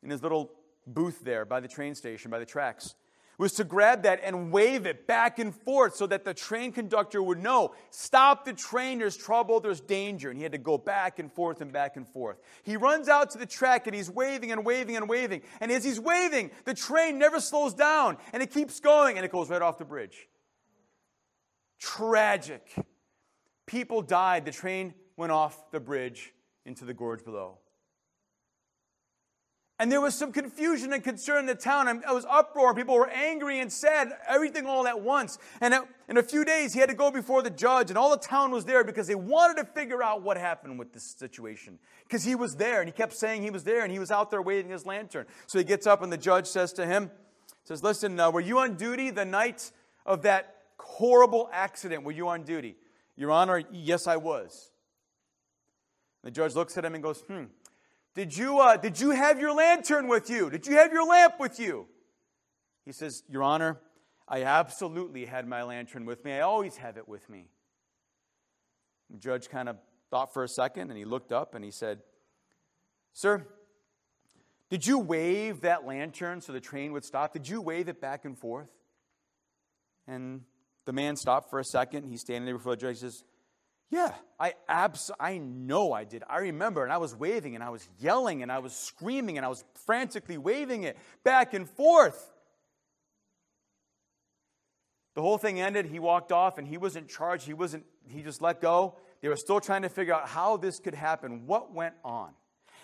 in 0.02 0.08
his 0.08 0.22
little 0.22 0.52
booth 0.86 1.20
there 1.22 1.44
by 1.44 1.60
the 1.60 1.68
train 1.68 1.94
station, 1.94 2.30
by 2.30 2.38
the 2.38 2.46
tracks. 2.46 2.94
Was 3.38 3.54
to 3.54 3.64
grab 3.64 4.02
that 4.02 4.20
and 4.22 4.52
wave 4.52 4.86
it 4.86 5.06
back 5.06 5.38
and 5.38 5.54
forth 5.54 5.96
so 5.96 6.06
that 6.06 6.24
the 6.24 6.34
train 6.34 6.70
conductor 6.70 7.22
would 7.22 7.38
know 7.38 7.74
stop 7.90 8.44
the 8.44 8.52
train, 8.52 8.98
there's 8.98 9.16
trouble, 9.16 9.58
there's 9.58 9.80
danger. 9.80 10.28
And 10.28 10.36
he 10.36 10.42
had 10.42 10.52
to 10.52 10.58
go 10.58 10.78
back 10.78 11.18
and 11.18 11.32
forth 11.32 11.60
and 11.60 11.72
back 11.72 11.96
and 11.96 12.06
forth. 12.06 12.36
He 12.62 12.76
runs 12.76 13.08
out 13.08 13.30
to 13.30 13.38
the 13.38 13.46
track 13.46 13.86
and 13.86 13.96
he's 13.96 14.10
waving 14.10 14.52
and 14.52 14.64
waving 14.64 14.96
and 14.96 15.08
waving. 15.08 15.42
And 15.60 15.72
as 15.72 15.82
he's 15.82 15.98
waving, 15.98 16.50
the 16.66 16.74
train 16.74 17.18
never 17.18 17.40
slows 17.40 17.74
down 17.74 18.18
and 18.32 18.42
it 18.42 18.50
keeps 18.50 18.78
going 18.80 19.16
and 19.16 19.24
it 19.24 19.32
goes 19.32 19.50
right 19.50 19.62
off 19.62 19.78
the 19.78 19.84
bridge. 19.84 20.28
Tragic. 21.80 22.62
People 23.66 24.02
died. 24.02 24.44
The 24.44 24.52
train 24.52 24.94
went 25.16 25.32
off 25.32 25.70
the 25.70 25.80
bridge 25.80 26.32
into 26.64 26.84
the 26.84 26.94
gorge 26.94 27.24
below. 27.24 27.58
And 29.78 29.90
there 29.90 30.00
was 30.00 30.14
some 30.14 30.32
confusion 30.32 30.92
and 30.92 31.02
concern 31.02 31.40
in 31.40 31.46
the 31.46 31.54
town. 31.54 31.88
It 31.88 32.02
was 32.06 32.24
uproar. 32.28 32.74
People 32.74 32.94
were 32.94 33.08
angry 33.08 33.58
and 33.58 33.72
sad, 33.72 34.12
everything 34.28 34.66
all 34.66 34.86
at 34.86 35.00
once. 35.00 35.38
And 35.60 35.74
in 36.08 36.16
a 36.18 36.22
few 36.22 36.44
days, 36.44 36.72
he 36.72 36.78
had 36.78 36.88
to 36.88 36.94
go 36.94 37.10
before 37.10 37.42
the 37.42 37.50
judge, 37.50 37.90
and 37.90 37.98
all 37.98 38.10
the 38.10 38.16
town 38.16 38.52
was 38.52 38.64
there 38.64 38.84
because 38.84 39.06
they 39.06 39.14
wanted 39.14 39.56
to 39.60 39.64
figure 39.64 40.02
out 40.02 40.22
what 40.22 40.36
happened 40.36 40.78
with 40.78 40.92
this 40.92 41.02
situation. 41.02 41.78
Because 42.04 42.22
he 42.22 42.34
was 42.34 42.56
there, 42.56 42.80
and 42.80 42.88
he 42.88 42.92
kept 42.92 43.14
saying 43.14 43.42
he 43.42 43.50
was 43.50 43.64
there, 43.64 43.82
and 43.82 43.90
he 43.90 43.98
was 43.98 44.10
out 44.10 44.30
there 44.30 44.42
waving 44.42 44.70
his 44.70 44.86
lantern. 44.86 45.26
So 45.46 45.58
he 45.58 45.64
gets 45.64 45.86
up, 45.86 46.02
and 46.02 46.12
the 46.12 46.18
judge 46.18 46.46
says 46.46 46.72
to 46.74 46.86
him, 46.86 47.10
says, 47.64 47.82
Listen, 47.82 48.20
uh, 48.20 48.30
were 48.30 48.40
you 48.40 48.58
on 48.58 48.76
duty 48.76 49.10
the 49.10 49.24
night 49.24 49.72
of 50.06 50.22
that 50.22 50.56
horrible 50.78 51.48
accident? 51.52 52.04
Were 52.04 52.12
you 52.12 52.28
on 52.28 52.44
duty? 52.44 52.76
Your 53.16 53.30
Honor, 53.30 53.62
yes, 53.72 54.06
I 54.06 54.16
was. 54.16 54.70
The 56.22 56.30
judge 56.30 56.54
looks 56.54 56.78
at 56.78 56.84
him 56.84 56.94
and 56.94 57.02
goes, 57.02 57.20
Hmm, 57.22 57.44
did 58.14 58.36
you, 58.36 58.58
uh, 58.58 58.76
did 58.76 59.00
you 59.00 59.10
have 59.10 59.40
your 59.40 59.54
lantern 59.54 60.08
with 60.08 60.28
you? 60.28 60.50
Did 60.50 60.66
you 60.66 60.74
have 60.76 60.92
your 60.92 61.06
lamp 61.06 61.34
with 61.40 61.58
you? 61.58 61.86
He 62.84 62.92
says, 62.92 63.22
Your 63.28 63.42
Honor, 63.42 63.80
I 64.28 64.42
absolutely 64.42 65.24
had 65.24 65.46
my 65.46 65.62
lantern 65.62 66.04
with 66.04 66.24
me. 66.24 66.32
I 66.32 66.40
always 66.40 66.76
have 66.76 66.96
it 66.96 67.08
with 67.08 67.28
me. 67.30 67.46
The 69.10 69.18
judge 69.18 69.48
kind 69.48 69.68
of 69.68 69.76
thought 70.10 70.32
for 70.32 70.44
a 70.44 70.48
second 70.48 70.90
and 70.90 70.98
he 70.98 71.04
looked 71.04 71.32
up 71.32 71.54
and 71.54 71.64
he 71.64 71.70
said, 71.70 72.00
Sir, 73.12 73.46
did 74.70 74.86
you 74.86 74.98
wave 74.98 75.62
that 75.62 75.86
lantern 75.86 76.40
so 76.40 76.52
the 76.52 76.60
train 76.60 76.92
would 76.92 77.04
stop? 77.04 77.32
Did 77.32 77.48
you 77.48 77.60
wave 77.60 77.88
it 77.88 78.00
back 78.00 78.24
and 78.24 78.38
forth? 78.38 78.70
And 80.06 80.42
the 80.86 80.92
man 80.92 81.16
stopped 81.16 81.50
for 81.50 81.58
a 81.58 81.64
second. 81.64 82.04
He's 82.04 82.22
standing 82.22 82.46
there 82.46 82.56
before 82.56 82.74
the 82.74 82.80
judge. 82.80 82.96
He 82.96 83.00
says, 83.00 83.24
Yeah, 83.92 84.14
I 84.40 84.54
abs- 84.70 85.10
I 85.20 85.36
know 85.36 85.92
I 85.92 86.04
did. 86.04 86.24
I 86.26 86.38
remember, 86.38 86.82
and 86.82 86.90
I 86.90 86.96
was 86.96 87.14
waving, 87.14 87.54
and 87.54 87.62
I 87.62 87.68
was 87.68 87.86
yelling, 88.00 88.42
and 88.42 88.50
I 88.50 88.58
was 88.58 88.72
screaming, 88.72 89.36
and 89.36 89.44
I 89.44 89.50
was 89.50 89.64
frantically 89.84 90.38
waving 90.38 90.84
it 90.84 90.96
back 91.24 91.52
and 91.52 91.68
forth. 91.68 92.32
The 95.14 95.20
whole 95.20 95.36
thing 95.36 95.60
ended. 95.60 95.84
He 95.84 95.98
walked 95.98 96.32
off, 96.32 96.56
and 96.56 96.66
he 96.66 96.78
wasn't 96.78 97.10
charged. 97.10 97.44
He 97.44 97.52
wasn't. 97.52 97.84
He 98.08 98.22
just 98.22 98.40
let 98.40 98.62
go. 98.62 98.96
They 99.20 99.28
were 99.28 99.36
still 99.36 99.60
trying 99.60 99.82
to 99.82 99.90
figure 99.90 100.14
out 100.14 100.26
how 100.26 100.56
this 100.56 100.78
could 100.78 100.94
happen. 100.94 101.46
What 101.46 101.74
went 101.74 101.94
on? 102.02 102.30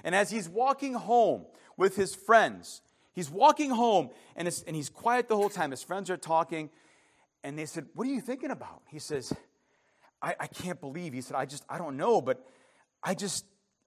And 0.04 0.14
as 0.14 0.30
he's 0.30 0.46
walking 0.46 0.92
home 0.92 1.46
with 1.78 1.96
his 1.96 2.14
friends, 2.14 2.82
he's 3.14 3.30
walking 3.30 3.70
home, 3.70 4.10
and, 4.36 4.46
and 4.66 4.76
he's 4.76 4.90
quiet 4.90 5.26
the 5.26 5.36
whole 5.36 5.48
time. 5.48 5.70
His 5.70 5.82
friends 5.82 6.10
are 6.10 6.18
talking. 6.18 6.68
And 7.42 7.58
they 7.58 7.64
said, 7.64 7.86
What 7.94 8.06
are 8.06 8.10
you 8.10 8.20
thinking 8.20 8.50
about? 8.50 8.82
He 8.88 8.98
says, 8.98 9.32
I, 10.20 10.34
I 10.40 10.46
can't 10.46 10.80
believe. 10.80 11.12
He 11.12 11.20
said, 11.20 11.36
I 11.36 11.46
just, 11.46 11.64
I 11.68 11.78
don't 11.78 11.96
know, 11.96 12.20
but 12.20 12.44
I 13.02 13.14
just, 13.14 13.44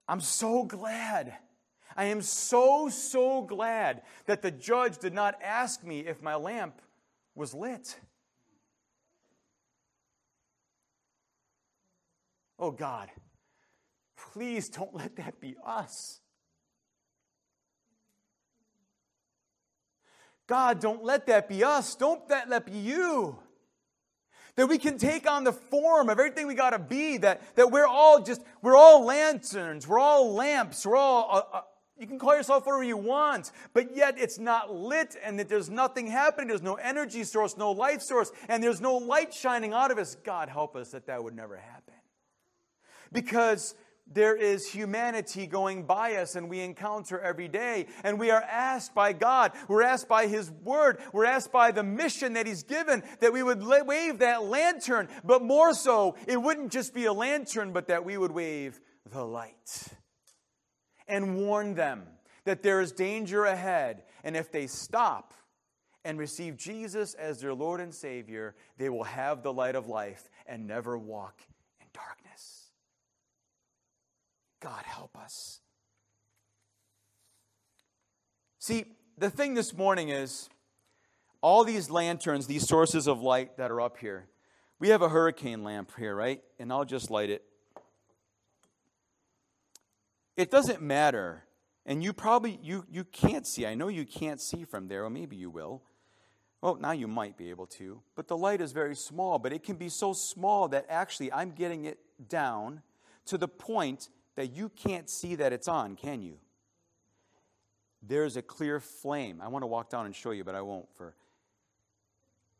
I'm 0.08 0.20
so 0.20 0.64
glad. 0.64 1.34
I 1.96 2.06
am 2.06 2.22
so, 2.22 2.88
so 2.88 3.42
glad 3.42 4.02
that 4.26 4.42
the 4.42 4.50
judge 4.50 4.98
did 4.98 5.12
not 5.12 5.38
ask 5.42 5.84
me 5.84 6.00
if 6.00 6.22
my 6.22 6.34
lamp 6.34 6.80
was 7.34 7.54
lit. 7.54 7.98
Oh 12.58 12.70
God, 12.70 13.10
please 14.32 14.68
don't 14.68 14.94
let 14.94 15.16
that 15.16 15.40
be 15.40 15.56
us. 15.66 16.20
God, 20.46 20.80
don't 20.80 21.02
let 21.02 21.26
that 21.26 21.48
be 21.48 21.64
us. 21.64 21.94
Don't 21.94 22.28
let 22.28 22.48
that 22.50 22.66
be 22.66 22.78
you. 22.78 23.38
That 24.56 24.66
we 24.66 24.76
can 24.76 24.98
take 24.98 25.28
on 25.28 25.44
the 25.44 25.52
form 25.52 26.10
of 26.10 26.18
everything 26.18 26.46
we 26.46 26.54
got 26.54 26.70
to 26.70 26.78
be. 26.78 27.16
That, 27.18 27.56
that 27.56 27.70
we're 27.70 27.86
all 27.86 28.22
just, 28.22 28.42
we're 28.60 28.76
all 28.76 29.04
lanterns. 29.04 29.88
We're 29.88 29.98
all 29.98 30.34
lamps. 30.34 30.84
We're 30.84 30.96
all, 30.96 31.28
uh, 31.30 31.56
uh, 31.56 31.60
you 31.98 32.06
can 32.06 32.18
call 32.18 32.36
yourself 32.36 32.66
whatever 32.66 32.82
you 32.82 32.96
want, 32.96 33.52
but 33.74 33.96
yet 33.96 34.16
it's 34.18 34.38
not 34.38 34.74
lit 34.74 35.16
and 35.24 35.38
that 35.38 35.48
there's 35.48 35.70
nothing 35.70 36.06
happening. 36.06 36.48
There's 36.48 36.62
no 36.62 36.74
energy 36.74 37.22
source, 37.24 37.56
no 37.56 37.70
life 37.70 38.02
source, 38.02 38.32
and 38.48 38.62
there's 38.62 38.80
no 38.80 38.96
light 38.96 39.32
shining 39.32 39.72
out 39.72 39.90
of 39.90 39.98
us. 39.98 40.16
God 40.16 40.48
help 40.48 40.74
us 40.74 40.90
that 40.90 41.06
that 41.06 41.22
would 41.22 41.36
never 41.36 41.56
happen. 41.56 41.94
Because 43.12 43.74
there 44.14 44.36
is 44.36 44.70
humanity 44.70 45.46
going 45.46 45.84
by 45.84 46.16
us 46.16 46.34
and 46.34 46.48
we 46.48 46.60
encounter 46.60 47.20
every 47.20 47.48
day. 47.48 47.86
And 48.04 48.18
we 48.18 48.30
are 48.30 48.42
asked 48.42 48.94
by 48.94 49.12
God, 49.12 49.52
we're 49.68 49.82
asked 49.82 50.08
by 50.08 50.26
His 50.26 50.50
Word, 50.50 50.98
we're 51.12 51.24
asked 51.24 51.52
by 51.52 51.70
the 51.70 51.82
mission 51.82 52.34
that 52.34 52.46
He's 52.46 52.62
given 52.62 53.02
that 53.20 53.32
we 53.32 53.42
would 53.42 53.62
wave 53.64 54.18
that 54.18 54.44
lantern. 54.44 55.08
But 55.24 55.42
more 55.42 55.74
so, 55.74 56.16
it 56.26 56.40
wouldn't 56.40 56.72
just 56.72 56.94
be 56.94 57.06
a 57.06 57.12
lantern, 57.12 57.72
but 57.72 57.88
that 57.88 58.04
we 58.04 58.16
would 58.16 58.32
wave 58.32 58.80
the 59.10 59.24
light 59.24 59.88
and 61.08 61.36
warn 61.36 61.74
them 61.74 62.04
that 62.44 62.62
there 62.62 62.80
is 62.80 62.92
danger 62.92 63.44
ahead. 63.44 64.02
And 64.24 64.36
if 64.36 64.50
they 64.50 64.66
stop 64.66 65.34
and 66.04 66.18
receive 66.18 66.56
Jesus 66.56 67.14
as 67.14 67.40
their 67.40 67.54
Lord 67.54 67.80
and 67.80 67.94
Savior, 67.94 68.54
they 68.78 68.88
will 68.88 69.04
have 69.04 69.42
the 69.42 69.52
light 69.52 69.74
of 69.74 69.88
life 69.88 70.28
and 70.46 70.66
never 70.66 70.98
walk 70.98 71.40
in 71.80 71.86
darkness. 71.92 72.70
God, 74.62 74.84
help 74.84 75.18
us. 75.18 75.60
See, 78.60 78.84
the 79.18 79.28
thing 79.28 79.54
this 79.54 79.74
morning 79.74 80.08
is 80.08 80.48
all 81.40 81.64
these 81.64 81.90
lanterns, 81.90 82.46
these 82.46 82.68
sources 82.68 83.08
of 83.08 83.20
light 83.20 83.56
that 83.56 83.72
are 83.72 83.80
up 83.80 83.98
here. 83.98 84.28
We 84.78 84.90
have 84.90 85.02
a 85.02 85.08
hurricane 85.08 85.64
lamp 85.64 85.90
here, 85.98 86.14
right? 86.14 86.40
And 86.60 86.72
I'll 86.72 86.84
just 86.84 87.10
light 87.10 87.28
it. 87.28 87.42
It 90.36 90.50
doesn't 90.50 90.80
matter. 90.80 91.42
And 91.84 92.02
you 92.02 92.12
probably 92.12 92.60
you 92.62 92.86
you 92.88 93.02
can't 93.02 93.46
see. 93.46 93.66
I 93.66 93.74
know 93.74 93.88
you 93.88 94.06
can't 94.06 94.40
see 94.40 94.64
from 94.64 94.86
there, 94.86 95.04
or 95.04 95.10
maybe 95.10 95.34
you 95.34 95.50
will. 95.50 95.82
Well, 96.60 96.76
now 96.76 96.92
you 96.92 97.08
might 97.08 97.36
be 97.36 97.50
able 97.50 97.66
to, 97.66 98.00
but 98.14 98.28
the 98.28 98.36
light 98.36 98.60
is 98.60 98.70
very 98.70 98.94
small, 98.94 99.40
but 99.40 99.52
it 99.52 99.64
can 99.64 99.74
be 99.74 99.88
so 99.88 100.12
small 100.12 100.68
that 100.68 100.86
actually 100.88 101.32
I'm 101.32 101.50
getting 101.50 101.86
it 101.86 101.98
down 102.28 102.82
to 103.26 103.36
the 103.36 103.48
point 103.48 104.08
that 104.36 104.52
you 104.52 104.68
can't 104.68 105.08
see 105.10 105.34
that 105.36 105.52
it's 105.52 105.68
on, 105.68 105.96
can 105.96 106.22
you? 106.22 106.38
There's 108.02 108.36
a 108.36 108.42
clear 108.42 108.80
flame. 108.80 109.40
I 109.40 109.48
want 109.48 109.62
to 109.62 109.66
walk 109.66 109.90
down 109.90 110.06
and 110.06 110.14
show 110.14 110.32
you, 110.32 110.44
but 110.44 110.54
I 110.54 110.62
won't 110.62 110.86
for 110.96 111.14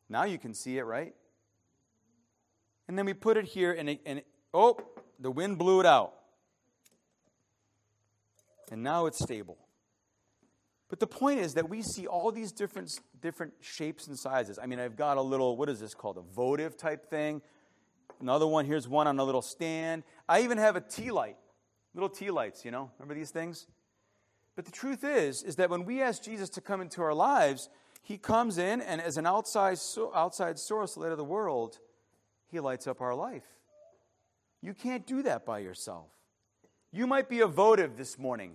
Now 0.08 0.24
you 0.24 0.38
can 0.38 0.54
see 0.54 0.78
it, 0.78 0.84
right? 0.84 1.14
And 2.88 2.98
then 2.98 3.06
we 3.06 3.14
put 3.14 3.36
it 3.36 3.46
here 3.46 3.72
and 3.72 3.88
it, 3.88 4.00
and 4.04 4.18
it, 4.20 4.26
oh, 4.52 4.78
the 5.18 5.30
wind 5.30 5.58
blew 5.58 5.80
it 5.80 5.86
out. 5.86 6.14
And 8.70 8.82
now 8.82 9.06
it's 9.06 9.18
stable. 9.18 9.58
But 10.88 11.00
the 11.00 11.06
point 11.06 11.40
is 11.40 11.54
that 11.54 11.70
we 11.70 11.80
see 11.80 12.06
all 12.06 12.30
these 12.30 12.52
different, 12.52 13.00
different 13.20 13.54
shapes 13.60 14.06
and 14.08 14.18
sizes. 14.18 14.58
I 14.62 14.66
mean, 14.66 14.78
I've 14.78 14.94
got 14.94 15.16
a 15.16 15.22
little, 15.22 15.56
what 15.56 15.70
is 15.70 15.80
this 15.80 15.94
called? 15.94 16.18
A 16.18 16.34
votive 16.34 16.76
type 16.76 17.08
thing. 17.08 17.40
Another 18.20 18.46
one, 18.46 18.66
here's 18.66 18.86
one 18.86 19.06
on 19.06 19.18
a 19.18 19.24
little 19.24 19.40
stand. 19.40 20.02
I 20.28 20.42
even 20.42 20.58
have 20.58 20.76
a 20.76 20.82
tea 20.82 21.10
light, 21.10 21.36
little 21.94 22.08
tea 22.08 22.30
lights, 22.30 22.64
you 22.64 22.70
know? 22.70 22.90
Remember 22.98 23.14
these 23.14 23.30
things? 23.30 23.66
But 24.56 24.64
the 24.64 24.70
truth 24.70 25.04
is, 25.04 25.42
is 25.42 25.56
that 25.56 25.70
when 25.70 25.84
we 25.84 26.02
ask 26.02 26.22
Jesus 26.22 26.48
to 26.50 26.60
come 26.60 26.80
into 26.80 27.02
our 27.02 27.14
lives, 27.14 27.68
he 28.02 28.18
comes 28.18 28.58
in 28.58 28.80
and 28.80 29.00
as 29.00 29.16
an 29.16 29.26
outside, 29.26 29.78
outside 30.14 30.58
source, 30.58 30.96
light 30.96 31.12
of 31.12 31.18
the 31.18 31.24
world, 31.24 31.78
he 32.48 32.60
lights 32.60 32.86
up 32.86 33.00
our 33.00 33.14
life. 33.14 33.44
You 34.60 34.74
can't 34.74 35.06
do 35.06 35.22
that 35.22 35.46
by 35.46 35.60
yourself. 35.60 36.08
You 36.92 37.06
might 37.06 37.28
be 37.28 37.40
a 37.40 37.46
votive 37.46 37.96
this 37.96 38.18
morning. 38.18 38.52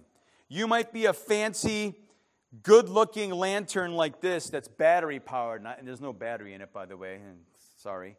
You 0.47 0.67
might 0.67 0.93
be 0.93 1.05
a 1.05 1.13
fancy, 1.13 1.95
good 2.63 2.87
looking 2.87 3.31
lantern 3.31 3.93
like 3.93 4.21
this 4.21 4.49
that's 4.49 4.67
battery 4.67 5.19
powered, 5.19 5.65
and 5.65 5.87
there's 5.87 5.99
no 5.99 6.13
battery 6.13 6.53
in 6.53 6.61
it, 6.61 6.71
by 6.71 6.85
the 6.85 6.95
way, 6.95 7.15
and 7.15 7.39
sorry. 7.77 8.15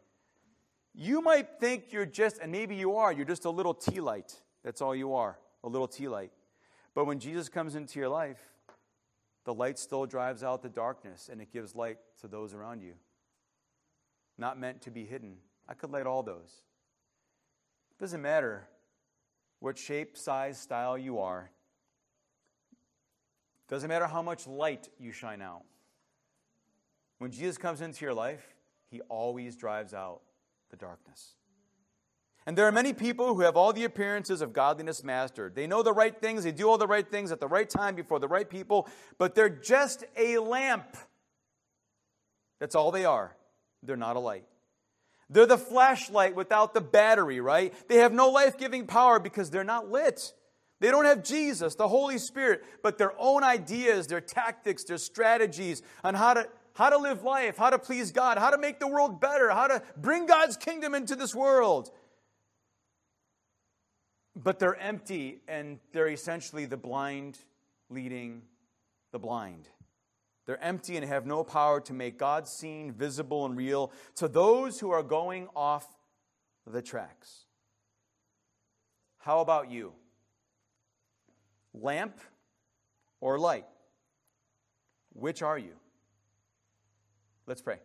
You 0.93 1.21
might 1.21 1.59
think 1.59 1.91
you're 1.91 2.05
just, 2.05 2.39
and 2.39 2.51
maybe 2.51 2.75
you 2.75 2.97
are, 2.97 3.13
you're 3.13 3.25
just 3.25 3.45
a 3.45 3.49
little 3.49 3.73
tea 3.73 4.01
light. 4.01 4.35
That's 4.63 4.81
all 4.81 4.95
you 4.95 5.13
are, 5.13 5.37
a 5.63 5.69
little 5.69 5.87
tea 5.87 6.07
light. 6.07 6.31
But 6.93 7.05
when 7.05 7.19
Jesus 7.19 7.49
comes 7.49 7.75
into 7.75 7.99
your 7.99 8.09
life, 8.09 8.39
the 9.45 9.53
light 9.53 9.79
still 9.79 10.05
drives 10.05 10.43
out 10.43 10.61
the 10.61 10.69
darkness 10.69 11.29
and 11.31 11.41
it 11.41 11.51
gives 11.51 11.75
light 11.75 11.97
to 12.21 12.27
those 12.27 12.53
around 12.53 12.81
you. 12.81 12.93
Not 14.37 14.59
meant 14.59 14.81
to 14.81 14.91
be 14.91 15.05
hidden. 15.05 15.37
I 15.67 15.73
could 15.73 15.91
light 15.91 16.05
all 16.05 16.23
those. 16.23 16.61
It 17.91 17.99
doesn't 17.99 18.21
matter 18.21 18.67
what 19.59 19.77
shape, 19.77 20.17
size, 20.17 20.59
style 20.59 20.97
you 20.97 21.19
are. 21.19 21.49
It 22.71 23.71
Doesn't 23.71 23.89
matter 23.89 24.07
how 24.07 24.21
much 24.21 24.47
light 24.47 24.89
you 24.97 25.11
shine 25.11 25.41
out. 25.41 25.63
When 27.17 27.31
Jesus 27.31 27.57
comes 27.57 27.81
into 27.81 28.05
your 28.05 28.13
life, 28.13 28.55
he 28.89 29.01
always 29.01 29.55
drives 29.55 29.93
out 29.93 30.21
the 30.69 30.77
darkness. 30.77 31.35
And 32.49 32.57
there 32.57 32.65
are 32.65 32.71
many 32.71 32.93
people 32.93 33.35
who 33.35 33.41
have 33.41 33.55
all 33.55 33.73
the 33.73 33.83
appearances 33.83 34.41
of 34.41 34.53
godliness 34.53 35.03
mastered. 35.03 35.53
They 35.53 35.67
know 35.67 35.83
the 35.83 35.93
right 35.93 36.19
things, 36.19 36.43
they 36.43 36.51
do 36.51 36.67
all 36.67 36.79
the 36.79 36.87
right 36.87 37.07
things 37.07 37.31
at 37.31 37.39
the 37.39 37.47
right 37.47 37.69
time 37.69 37.93
before 37.93 38.17
the 38.17 38.27
right 38.27 38.49
people, 38.49 38.89
but 39.19 39.35
they're 39.35 39.49
just 39.49 40.03
a 40.17 40.39
lamp. 40.39 40.97
That's 42.59 42.73
all 42.73 42.89
they 42.89 43.05
are. 43.05 43.35
They're 43.83 43.95
not 43.95 44.15
a 44.15 44.19
light. 44.19 44.45
They're 45.29 45.45
the 45.45 45.59
flashlight 45.59 46.33
without 46.33 46.73
the 46.73 46.81
battery, 46.81 47.39
right? 47.39 47.71
They 47.87 47.97
have 47.97 48.13
no 48.13 48.29
life 48.31 48.57
giving 48.57 48.87
power 48.87 49.19
because 49.19 49.51
they're 49.51 49.63
not 49.63 49.91
lit. 49.91 50.33
They 50.79 50.89
don't 50.89 51.05
have 51.05 51.23
Jesus, 51.23 51.75
the 51.75 51.87
Holy 51.87 52.17
Spirit, 52.17 52.63
but 52.81 52.97
their 52.97 53.13
own 53.19 53.43
ideas, 53.43 54.07
their 54.07 54.21
tactics, 54.21 54.85
their 54.85 54.97
strategies 54.97 55.83
on 56.03 56.15
how 56.15 56.33
to, 56.33 56.49
how 56.73 56.89
to 56.89 56.97
live 56.97 57.21
life, 57.21 57.57
how 57.57 57.69
to 57.69 57.77
please 57.77 58.11
God, 58.11 58.39
how 58.39 58.49
to 58.49 58.57
make 58.57 58.79
the 58.79 58.87
world 58.87 59.21
better, 59.21 59.51
how 59.51 59.67
to 59.67 59.83
bring 59.95 60.25
God's 60.25 60.57
kingdom 60.57 60.95
into 60.95 61.15
this 61.15 61.35
world. 61.35 61.91
But 64.41 64.57
they're 64.57 64.79
empty 64.79 65.41
and 65.49 65.79
they're 65.91 66.07
essentially 66.07 66.65
the 66.65 66.77
blind 66.77 67.37
leading 67.89 68.43
the 69.11 69.19
blind. 69.19 69.67
They're 70.45 70.63
empty 70.63 70.95
and 70.95 71.05
have 71.05 71.25
no 71.25 71.43
power 71.43 71.81
to 71.81 71.93
make 71.93 72.17
God 72.17 72.47
seen, 72.47 72.91
visible, 72.91 73.45
and 73.45 73.57
real 73.57 73.91
to 74.15 74.27
those 74.27 74.79
who 74.79 74.91
are 74.91 75.03
going 75.03 75.49
off 75.55 75.85
the 76.65 76.81
tracks. 76.81 77.45
How 79.17 79.41
about 79.41 79.69
you? 79.69 79.91
Lamp 81.73 82.17
or 83.19 83.37
light? 83.37 83.65
Which 85.13 85.41
are 85.41 85.57
you? 85.57 85.73
Let's 87.45 87.61
pray. 87.61 87.79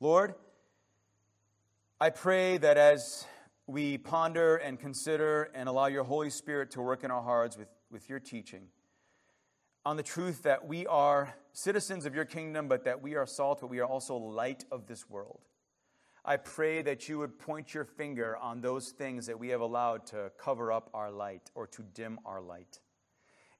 Lord, 0.00 0.34
I 1.98 2.10
pray 2.10 2.58
that 2.58 2.76
as 2.76 3.24
we 3.66 3.98
ponder 3.98 4.56
and 4.56 4.78
consider 4.78 5.50
and 5.54 5.68
allow 5.68 5.86
your 5.86 6.04
Holy 6.04 6.30
Spirit 6.30 6.70
to 6.72 6.82
work 6.82 7.04
in 7.04 7.10
our 7.10 7.22
hearts 7.22 7.56
with, 7.56 7.68
with 7.90 8.08
your 8.08 8.20
teaching, 8.20 8.68
on 9.86 9.96
the 9.96 10.02
truth 10.02 10.42
that 10.42 10.66
we 10.66 10.86
are 10.86 11.34
citizens 11.52 12.06
of 12.06 12.14
your 12.14 12.24
kingdom, 12.24 12.68
but 12.68 12.84
that 12.84 13.02
we 13.02 13.14
are 13.14 13.26
salt, 13.26 13.60
but 13.60 13.68
we 13.68 13.78
are 13.80 13.86
also 13.86 14.16
light 14.16 14.64
of 14.70 14.86
this 14.86 15.08
world. 15.08 15.40
I 16.24 16.38
pray 16.38 16.80
that 16.82 17.06
you 17.08 17.18
would 17.18 17.38
point 17.38 17.74
your 17.74 17.84
finger 17.84 18.36
on 18.38 18.62
those 18.62 18.90
things 18.90 19.26
that 19.26 19.38
we 19.38 19.48
have 19.48 19.60
allowed 19.60 20.06
to 20.06 20.32
cover 20.38 20.72
up 20.72 20.88
our 20.94 21.10
light 21.10 21.50
or 21.54 21.66
to 21.66 21.82
dim 21.82 22.18
our 22.24 22.40
light. 22.40 22.80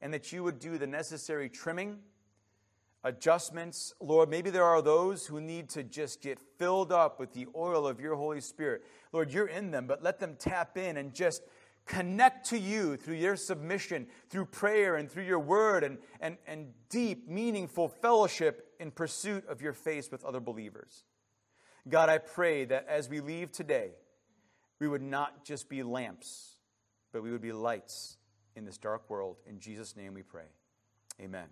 And 0.00 0.14
that 0.14 0.32
you 0.32 0.42
would 0.44 0.58
do 0.58 0.78
the 0.78 0.86
necessary 0.86 1.50
trimming, 1.50 1.98
adjustments. 3.04 3.94
Lord, 4.00 4.28
maybe 4.28 4.50
there 4.50 4.64
are 4.64 4.82
those 4.82 5.26
who 5.26 5.40
need 5.40 5.68
to 5.70 5.84
just 5.84 6.20
get 6.20 6.38
filled 6.58 6.90
up 6.90 7.20
with 7.20 7.32
the 7.32 7.46
oil 7.54 7.86
of 7.86 8.00
your 8.00 8.16
Holy 8.16 8.40
Spirit. 8.40 8.82
Lord, 9.12 9.32
you're 9.32 9.46
in 9.46 9.70
them, 9.70 9.86
but 9.86 10.02
let 10.02 10.18
them 10.18 10.36
tap 10.38 10.76
in 10.76 10.96
and 10.96 11.14
just 11.14 11.42
connect 11.86 12.48
to 12.48 12.58
you 12.58 12.96
through 12.96 13.16
your 13.16 13.36
submission, 13.36 14.06
through 14.30 14.46
prayer, 14.46 14.96
and 14.96 15.10
through 15.10 15.24
your 15.24 15.38
word, 15.38 15.84
and, 15.84 15.98
and, 16.20 16.38
and 16.46 16.68
deep, 16.88 17.28
meaningful 17.28 17.88
fellowship 17.88 18.72
in 18.80 18.90
pursuit 18.90 19.46
of 19.48 19.60
your 19.60 19.74
face 19.74 20.10
with 20.10 20.24
other 20.24 20.40
believers. 20.40 21.04
God, 21.86 22.08
I 22.08 22.18
pray 22.18 22.64
that 22.64 22.86
as 22.88 23.10
we 23.10 23.20
leave 23.20 23.52
today, 23.52 23.90
we 24.80 24.88
would 24.88 25.02
not 25.02 25.44
just 25.44 25.68
be 25.68 25.82
lamps, 25.82 26.56
but 27.12 27.22
we 27.22 27.30
would 27.30 27.42
be 27.42 27.52
lights 27.52 28.16
in 28.56 28.64
this 28.64 28.78
dark 28.78 29.08
world. 29.10 29.36
In 29.46 29.60
Jesus' 29.60 29.94
name 29.94 30.14
we 30.14 30.22
pray. 30.22 30.46
Amen. 31.20 31.48